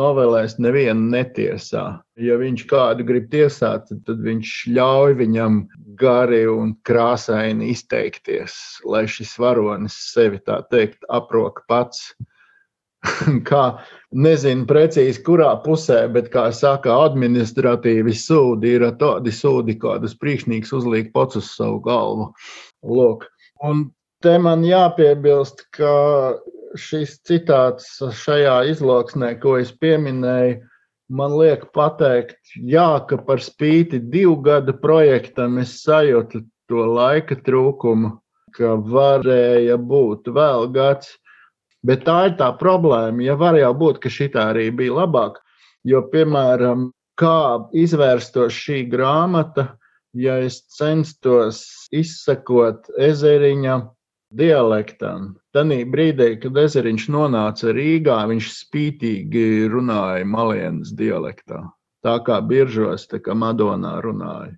novelēs 0.00 0.56
nevienu 0.62 1.10
netiesā. 1.12 1.84
Ja 2.20 2.36
viņš 2.40 2.66
kādu 2.70 3.06
grib 3.06 3.30
tiesāt, 3.32 3.90
tad 4.06 4.22
viņš 4.24 4.52
ļauj 4.74 5.16
viņam 5.20 5.58
gari 6.00 6.44
un 6.50 6.74
krāsaini 6.88 7.72
izteikties, 7.74 8.56
lai 8.88 9.04
šis 9.10 9.36
varonis 9.40 9.98
sevi 10.12 10.40
tā 10.44 10.62
teikt 10.70 11.04
aproka 11.12 11.66
pats. 11.68 12.12
kā 13.48 13.64
nezinu 14.16 14.64
precīzi, 14.68 15.22
kurā 15.26 15.50
pusē, 15.64 16.04
bet, 16.12 16.30
kā 16.32 16.46
saka, 16.56 16.94
administratīvi 17.08 18.14
sūdi 18.16 18.76
ir 18.78 18.86
tādi 19.00 19.34
sūdi, 19.34 19.76
kādas 19.80 20.16
priekšnīgs 20.20 20.72
uzliek 20.76 21.12
pats 21.12 21.40
uz 21.40 21.50
savu 21.52 21.82
galvu. 21.84 22.30
Lūk. 22.84 23.28
Un 23.64 23.88
te 24.24 24.34
man 24.40 24.64
jāpiebilst, 24.66 25.66
ka 25.76 25.94
šis 26.80 27.18
citāts 27.28 27.90
šajā 28.24 28.56
izloksnē, 28.72 29.34
ko 29.42 29.58
es 29.60 29.70
pieminēju, 29.84 30.62
man 31.14 31.36
liek 31.38 31.68
pateikt, 31.76 32.40
jā, 32.56 32.88
ka 33.08 33.20
par 33.28 33.44
spīti 33.44 34.00
divu 34.00 34.38
gadu 34.42 34.74
projektam 34.80 35.60
es 35.62 35.76
sajūtu 35.84 36.42
to 36.72 36.86
laika 36.96 37.36
trūkumu, 37.46 38.16
ka 38.56 38.74
varēja 38.88 39.76
būt 39.78 40.32
vēl 40.34 40.70
gads 40.74 41.12
Bet 41.84 42.06
tā 42.08 42.18
ir 42.30 42.36
tā 42.40 42.48
problēma. 42.56 43.20
Ja 43.24 43.36
var 43.36 43.58
jau 43.60 43.72
būt, 43.76 44.00
ka 44.00 44.12
šī 44.12 44.30
arī 44.40 44.70
bija 44.72 45.02
labāk. 45.02 45.36
Jo, 45.84 46.00
piemēram, 46.08 46.88
kā 47.20 47.68
izvērstos 47.76 48.56
šī 48.56 48.86
grāmata, 48.88 49.74
ja 50.16 50.38
es 50.40 50.62
censtos 50.72 51.60
izsekot 51.92 52.88
ezeriņa 52.96 53.76
dialektam. 54.40 55.32
Tanī 55.54 55.82
brīdī, 55.90 56.34
kad 56.42 56.58
ezeriņš 56.64 57.06
nonāca 57.14 57.72
Rīgā, 57.76 58.18
viņš 58.32 58.50
spītīgi 58.58 59.46
runāja 59.72 60.26
malienas 60.26 60.92
dialektā. 60.98 61.62
Tā 62.04 62.18
kā 62.26 62.40
biržos, 62.44 63.08
tā 63.08 63.22
kā 63.24 63.36
Madonā 63.38 63.96
runāja 64.04 64.54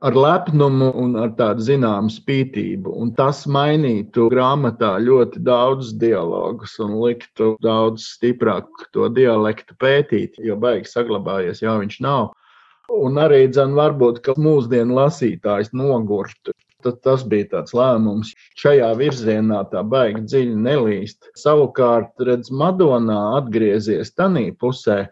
ar 0.00 0.16
lepnumu 0.16 0.90
un 0.96 1.16
ar 1.20 1.32
tādu 1.36 1.64
zināmu 1.64 2.12
spītību. 2.12 2.92
Un 3.02 3.12
tas 3.16 3.42
mainītu 3.44 4.28
grāmatā 4.32 4.94
ļoti 5.04 5.42
daudz 5.44 5.92
dialogus 6.00 6.78
un 6.80 6.96
liktu 7.02 7.52
daudz 7.64 8.06
stiprāk 8.16 8.88
to 8.96 9.10
dialektu 9.12 9.76
pētīt, 9.80 10.40
jo 10.40 10.56
baigi 10.60 10.88
saglabājies, 10.88 11.60
jau 11.64 11.76
viņš 11.82 12.00
nav. 12.06 12.30
Un 12.90 13.20
arī 13.22 13.44
dzan, 13.52 13.76
varbūt, 13.76 14.24
ka 14.24 14.34
mūsdienu 14.40 14.96
lasītājs 14.96 15.70
nogurtu. 15.76 16.56
Tad 16.84 17.00
tas 17.04 17.24
bija 17.28 17.48
tāds 17.54 17.74
lēmums. 17.76 18.32
Šajā 18.60 18.90
virzienā 19.00 19.64
tā 19.72 19.82
baigi 19.86 20.24
dziļi 20.24 20.56
nelīst. 20.68 21.30
Savukārt, 21.38 22.14
redz, 22.26 22.52
Madonā 22.52 23.18
atgriezies 23.40 24.14
tanī 24.16 24.50
pusē. 24.56 25.04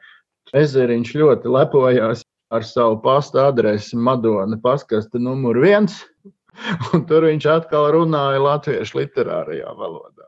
Ezeriņš 0.56 1.14
ļoti 1.20 1.52
lepojās 1.52 2.24
ar 2.50 2.64
savu 2.64 2.96
pasta 3.02 3.48
adresi 3.48 3.96
Madona 3.96 4.56
paskasta 4.62 5.20
numur 5.20 5.58
viens, 5.60 6.00
un 6.92 7.04
tur 7.08 7.28
viņš 7.28 7.46
atkal 7.52 7.90
runāja 7.94 8.40
latviešu 8.42 9.02
literārajā 9.02 9.74
valodā. 9.76 10.26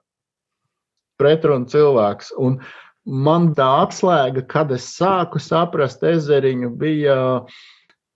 Pretrun 1.21 1.67
cilvēks. 1.69 2.33
Un 2.41 2.61
man 3.05 3.51
tā 3.57 3.69
atslēga, 3.83 4.45
kad 4.49 4.73
es 4.73 4.87
sāku 4.97 5.41
saprast 5.41 6.05
ezeriņu, 6.07 6.73
bija 6.81 7.17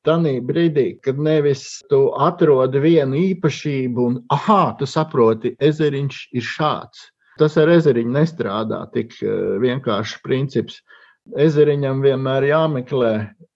Tanī 0.05 0.37
brīdī, 0.45 0.99
kad 1.05 1.19
nevis 1.19 1.65
tu 1.89 2.11
atrodi 2.21 2.83
vienu 2.83 3.17
īpašību, 3.33 4.09
un 4.11 4.19
ah, 4.35 4.75
tu 4.79 4.89
saproti, 4.89 5.55
ezeriņš 5.65 6.19
ir 6.37 6.45
šāds. 6.45 7.07
Tas 7.41 7.57
ar 7.59 7.73
ezeriņu 7.73 8.13
nestrādā 8.15 8.83
tik 8.95 9.17
eh, 9.23 9.57
vienkārši 9.63 10.21
princips. 10.27 10.83
Ezeriņam 11.41 12.03
vienmēr 12.05 12.45
jāmeklē 12.51 13.13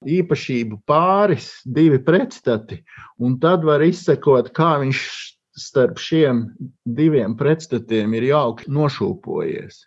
īpašību 0.09 0.81
pāris, 0.89 1.51
divi 1.69 1.99
pretstati, 2.01 2.81
un 3.21 3.37
tad 3.43 3.67
var 3.69 3.85
izsekot, 3.85 4.49
kā 4.57 4.79
viņš 4.81 5.03
starp 5.59 6.01
šiem 6.01 6.47
diviem 6.97 7.37
pretstatiem 7.37 8.15
ir 8.17 8.31
jauki 8.31 8.71
nošūpojies. 8.73 9.83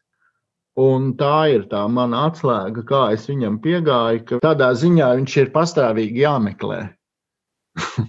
Un 0.80 1.12
tā 1.20 1.52
ir 1.52 1.66
tā 1.68 1.82
mana 1.92 2.28
atslēga, 2.30 2.84
kā 2.88 3.02
es 3.12 3.28
viņam 3.28 3.60
piegāju, 3.64 4.24
ka 4.28 4.40
tādā 4.46 4.70
ziņā 4.72 5.10
viņš 5.20 5.38
ir 5.42 5.52
pastāvīgi 5.52 6.24
jāmeklē. 6.24 6.80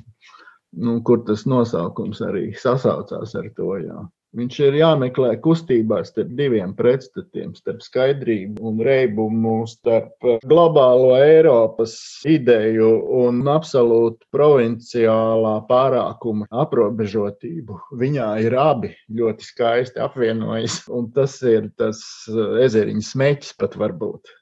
nu, 0.85 1.01
kur 1.03 1.25
tas 1.27 1.43
nosaukums 1.51 2.23
arī 2.23 2.53
sasaucās 2.55 3.35
ar 3.35 3.49
to. 3.57 3.73
Jā. 3.83 4.05
Viņš 4.33 4.59
ir 4.65 4.77
jāmeklē 4.79 5.35
kustībā 5.45 5.99
starp 6.09 6.31
diviem 6.39 6.71
pretstatiem, 6.77 7.51
starp 7.53 7.83
skaidrību 7.85 8.65
un 8.71 8.79
reibumu, 8.81 9.59
starp 9.69 10.25
globālo 10.49 11.11
Eiropas 11.21 11.93
ideju 12.25 12.89
un 13.27 13.43
absolūtu 13.53 14.25
provinciālā 14.33 15.55
pārākuma 15.69 16.49
aprobežotību. 16.65 17.77
Viņā 18.01 18.31
ir 18.47 18.57
abi 18.57 18.95
ļoti 19.21 19.51
skaisti 19.51 20.01
apvienojas, 20.01 20.81
un 20.89 21.13
tas 21.13 21.37
ir 21.45 21.69
tas 21.77 22.01
ezeriņa 22.33 23.11
smēķis 23.13 23.59
pat 23.61 23.77
varbūt 23.85 24.33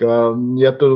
ka, 0.00 0.34
ja 0.58 0.72
tu 0.78 0.88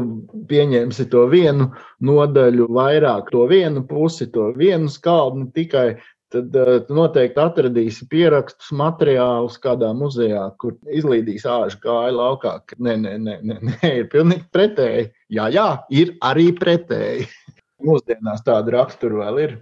pieņemsi 0.51 1.07
to 1.13 1.25
vienu 1.31 1.71
nodaļu, 2.05 2.69
vairāk 2.75 3.31
to 3.35 3.45
vienu 3.51 3.85
pusi, 3.87 4.27
to 4.35 4.51
vienu 4.59 4.91
skaldni 4.93 5.49
tikai, 5.55 5.89
tad 6.33 6.57
uh, 6.59 6.75
noteikti 6.93 7.41
atradīsi 7.43 8.07
pierakstus, 8.11 8.71
materiālus 8.77 9.59
kādā 9.63 9.91
muzejā, 9.97 10.45
kur 10.61 10.77
izlīdīs 10.93 11.47
āžu 11.49 11.81
kāju 11.85 12.17
laukā. 12.19 12.59
Nē, 12.79 12.97
nē, 13.05 13.15
nē, 13.25 13.39
nē, 13.43 13.59
nē, 13.71 13.93
ir 14.03 14.11
pilnīgi 14.13 14.47
pretēji. 14.55 15.09
Jā, 15.35 15.49
jā, 15.55 15.69
ir 15.95 16.15
arī 16.25 16.51
pretēji. 16.59 17.29
Mūsdienās 17.89 18.45
tāda 18.47 18.75
rakstura 18.77 19.25
vēl 19.25 19.43
ir. 19.45 19.57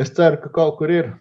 Es 0.00 0.12
ceru, 0.16 0.40
ka 0.42 0.52
kaut 0.56 0.78
kur 0.80 0.92
ir. 0.92 1.12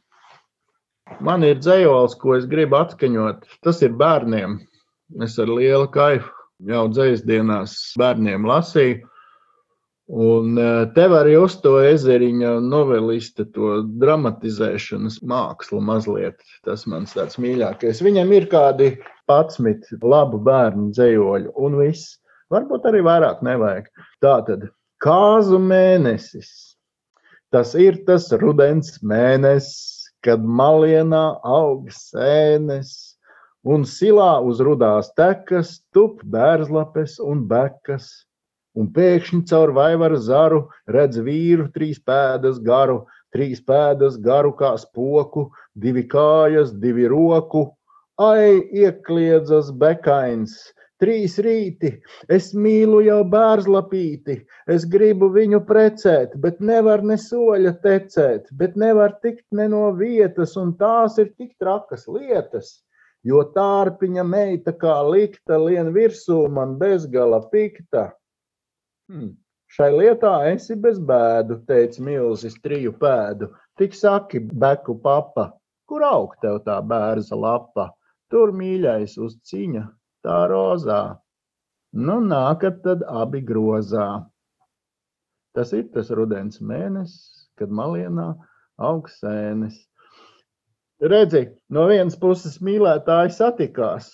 Man 1.19 1.43
ir 1.43 1.59
dzējols, 1.59 2.15
ko 2.19 2.37
es 2.37 2.47
gribu 2.49 2.79
atskaņot. 2.79 3.43
Tas 3.65 3.81
ir 3.83 3.95
bērniem. 3.99 4.61
Es 5.21 5.35
ar 5.43 5.51
lielu 5.51 5.89
kaifu 5.91 6.31
jau 6.69 6.85
dzējas 6.91 7.25
dienās 7.27 7.75
bērniem 7.99 8.45
lasīju. 8.47 9.01
Un 10.09 10.57
e, 10.57 10.91
te 10.95 11.05
var 11.07 11.27
just 11.29 11.61
to 11.63 11.77
ezeriņa 11.85 12.55
novelista, 12.65 13.45
to 13.55 13.81
dramatizēšanas 14.01 15.21
mākslu 15.23 15.79
mazliet. 15.87 16.41
Tas 16.65 16.87
mans 16.89 17.13
tāds 17.15 17.37
mīļākais. 17.39 18.01
Viņam 18.03 18.33
ir 18.35 18.47
kādi 18.51 18.89
patsmit 19.29 19.87
labu 20.01 20.41
bērnu 20.43 20.89
dzējoļu 20.91 21.53
un 21.55 21.77
viss. 21.79 22.17
Varbūt 22.51 22.89
arī 22.89 23.03
vairāk 23.07 23.39
nevajag. 23.45 23.87
Tā 24.19 24.35
tad 24.49 24.67
kāzu 25.01 25.61
mēnesis. 25.63 26.75
Tas 27.51 27.71
ir 27.75 28.01
tas 28.07 28.27
rudens 28.41 28.97
mēnesis, 29.03 30.09
kad 30.23 30.43
malienā 30.43 31.39
aug 31.47 31.87
sēnes 31.91 32.91
un 33.63 33.85
silā 33.85 34.33
uz 34.45 34.61
rudās 34.63 35.11
tekas 35.17 35.79
tup 35.93 36.21
bērzlapes 36.25 37.17
un 37.23 37.45
bekas 37.49 38.11
un 38.79 38.91
pēkšņi 38.95 39.41
caur 39.51 39.73
vaivara 39.75 40.19
zaru 40.27 40.61
redz 40.95 41.19
vīru 41.25 41.67
trīs 41.75 41.99
pēdas 42.07 42.59
garu, 42.67 43.01
trīs 43.35 43.63
pēdas 43.67 44.17
garu 44.27 44.53
kā 44.59 44.75
spoku, 44.79 45.49
divi 45.75 46.05
kājas, 46.07 46.73
divi 46.83 47.07
roku. 47.11 47.69
Ai, 48.21 48.61
iekliedzas 48.75 49.71
bekains, 49.81 50.53
trīs 51.01 51.39
rīti, 51.41 51.95
es 52.29 52.51
mīlu 52.53 52.99
jau 53.07 53.21
bērzlapīti, 53.33 54.37
es 54.69 54.85
gribu 54.85 55.31
viņu 55.33 55.63
precēt, 55.65 56.35
bet 56.43 56.61
nevar 56.61 57.01
ne 57.07 57.17
soļa 57.17 57.73
tecēt, 57.85 58.51
bet 58.59 58.77
nevar 58.77 59.17
tikt 59.25 59.47
ne 59.57 59.67
no 59.73 59.87
vietas, 59.97 60.55
un 60.61 60.75
tās 60.77 61.17
ir 61.23 61.31
tik 61.33 61.55
trakas 61.63 62.05
lietas, 62.07 62.75
jo 63.25 63.41
tārpiņa 63.55 64.27
meita 64.27 64.75
kā 64.77 64.99
likta 65.07 65.57
lien 65.57 65.89
virsū 65.95 66.43
man 66.53 66.77
bezgala 66.77 67.41
pikta. 67.49 68.11
Hmm. 69.11 69.31
Šai 69.71 69.89
lietā 69.91 70.29
esi 70.47 70.75
bez 70.83 70.99
bēdu, 71.07 71.57
teica 71.67 72.03
milzis 72.03 72.53
triju 72.63 72.93
pēdu. 72.99 73.49
Tik 73.79 73.95
saki, 73.95 74.39
beku 74.63 74.95
papa, 75.03 75.49
kur 75.87 76.05
aug 76.07 76.37
tev 76.43 76.61
tā 76.67 76.77
bērza 76.87 77.35
lapa? 77.35 77.89
Tur 78.31 78.53
mīļais 78.55 79.17
uz 79.19 79.35
ciņa, 79.51 79.83
tā 80.23 80.37
rozā. 80.51 81.01
Nu, 81.91 82.19
nākat 82.23 82.79
tad 82.85 83.03
abi 83.23 83.41
grozā. 83.47 84.07
Tas 85.55 85.73
ir 85.75 85.89
tas 85.91 86.11
rudens 86.15 86.61
mēnesis, 86.63 87.49
kad 87.59 87.71
malienā 87.81 88.29
aug 88.79 89.11
sēnes. 89.11 89.75
Redzi, 91.03 91.49
no 91.67 91.89
vienas 91.91 92.15
puses 92.21 92.61
mīlētāji 92.63 93.35
satikās, 93.35 94.13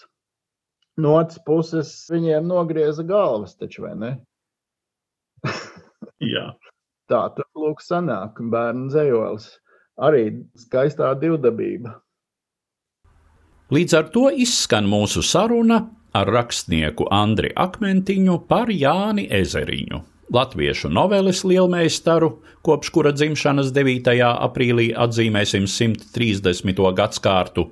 no 0.97 1.19
otras 1.19 1.37
puses 1.45 1.93
viņiem 2.09 2.49
nogrieza 2.49 3.05
galvas, 3.05 3.53
taču 3.61 3.85
vai 3.85 3.93
ne? 4.01 4.11
Jā. 6.23 6.49
Tā 7.07 7.21
tad 7.35 7.47
lūk, 7.55 7.83
sanāk 7.83 8.41
bērnu 8.51 8.89
dzējolis. 8.91 9.47
Arī 10.03 10.23
skaistā 10.59 11.13
divdabība. 11.17 11.95
Līdz 13.73 13.95
ar 13.97 14.11
to 14.13 14.27
izskan 14.31 14.87
mūsu 14.87 15.23
saruna 15.25 15.81
ar 16.15 16.29
rakstnieku 16.31 17.09
Andri 17.11 17.51
Akmentiņu 17.55 18.37
par 18.47 18.71
Jāni 18.71 19.27
Ezeriņu 19.41 20.03
latviešu 20.33 20.89
noveles 20.89 21.43
lielmeistaru, 21.43 22.41
kopš 22.61 22.89
kura 22.89 23.11
dzimšanas 23.15 23.71
9. 23.75 24.11
aprīlī 24.27 24.89
atzīmēsim 24.95 25.67
130. 25.71 26.81
gadsimtu, 26.95 27.69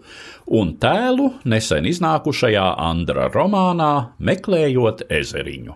un 0.47 0.75
tēlu 0.79 1.31
nesen 1.45 1.88
iznākušajā 1.89 2.67
Andra 2.79 3.29
romānā 3.34 3.93
Meklējot 4.19 5.08
ezeriņu. 5.10 5.75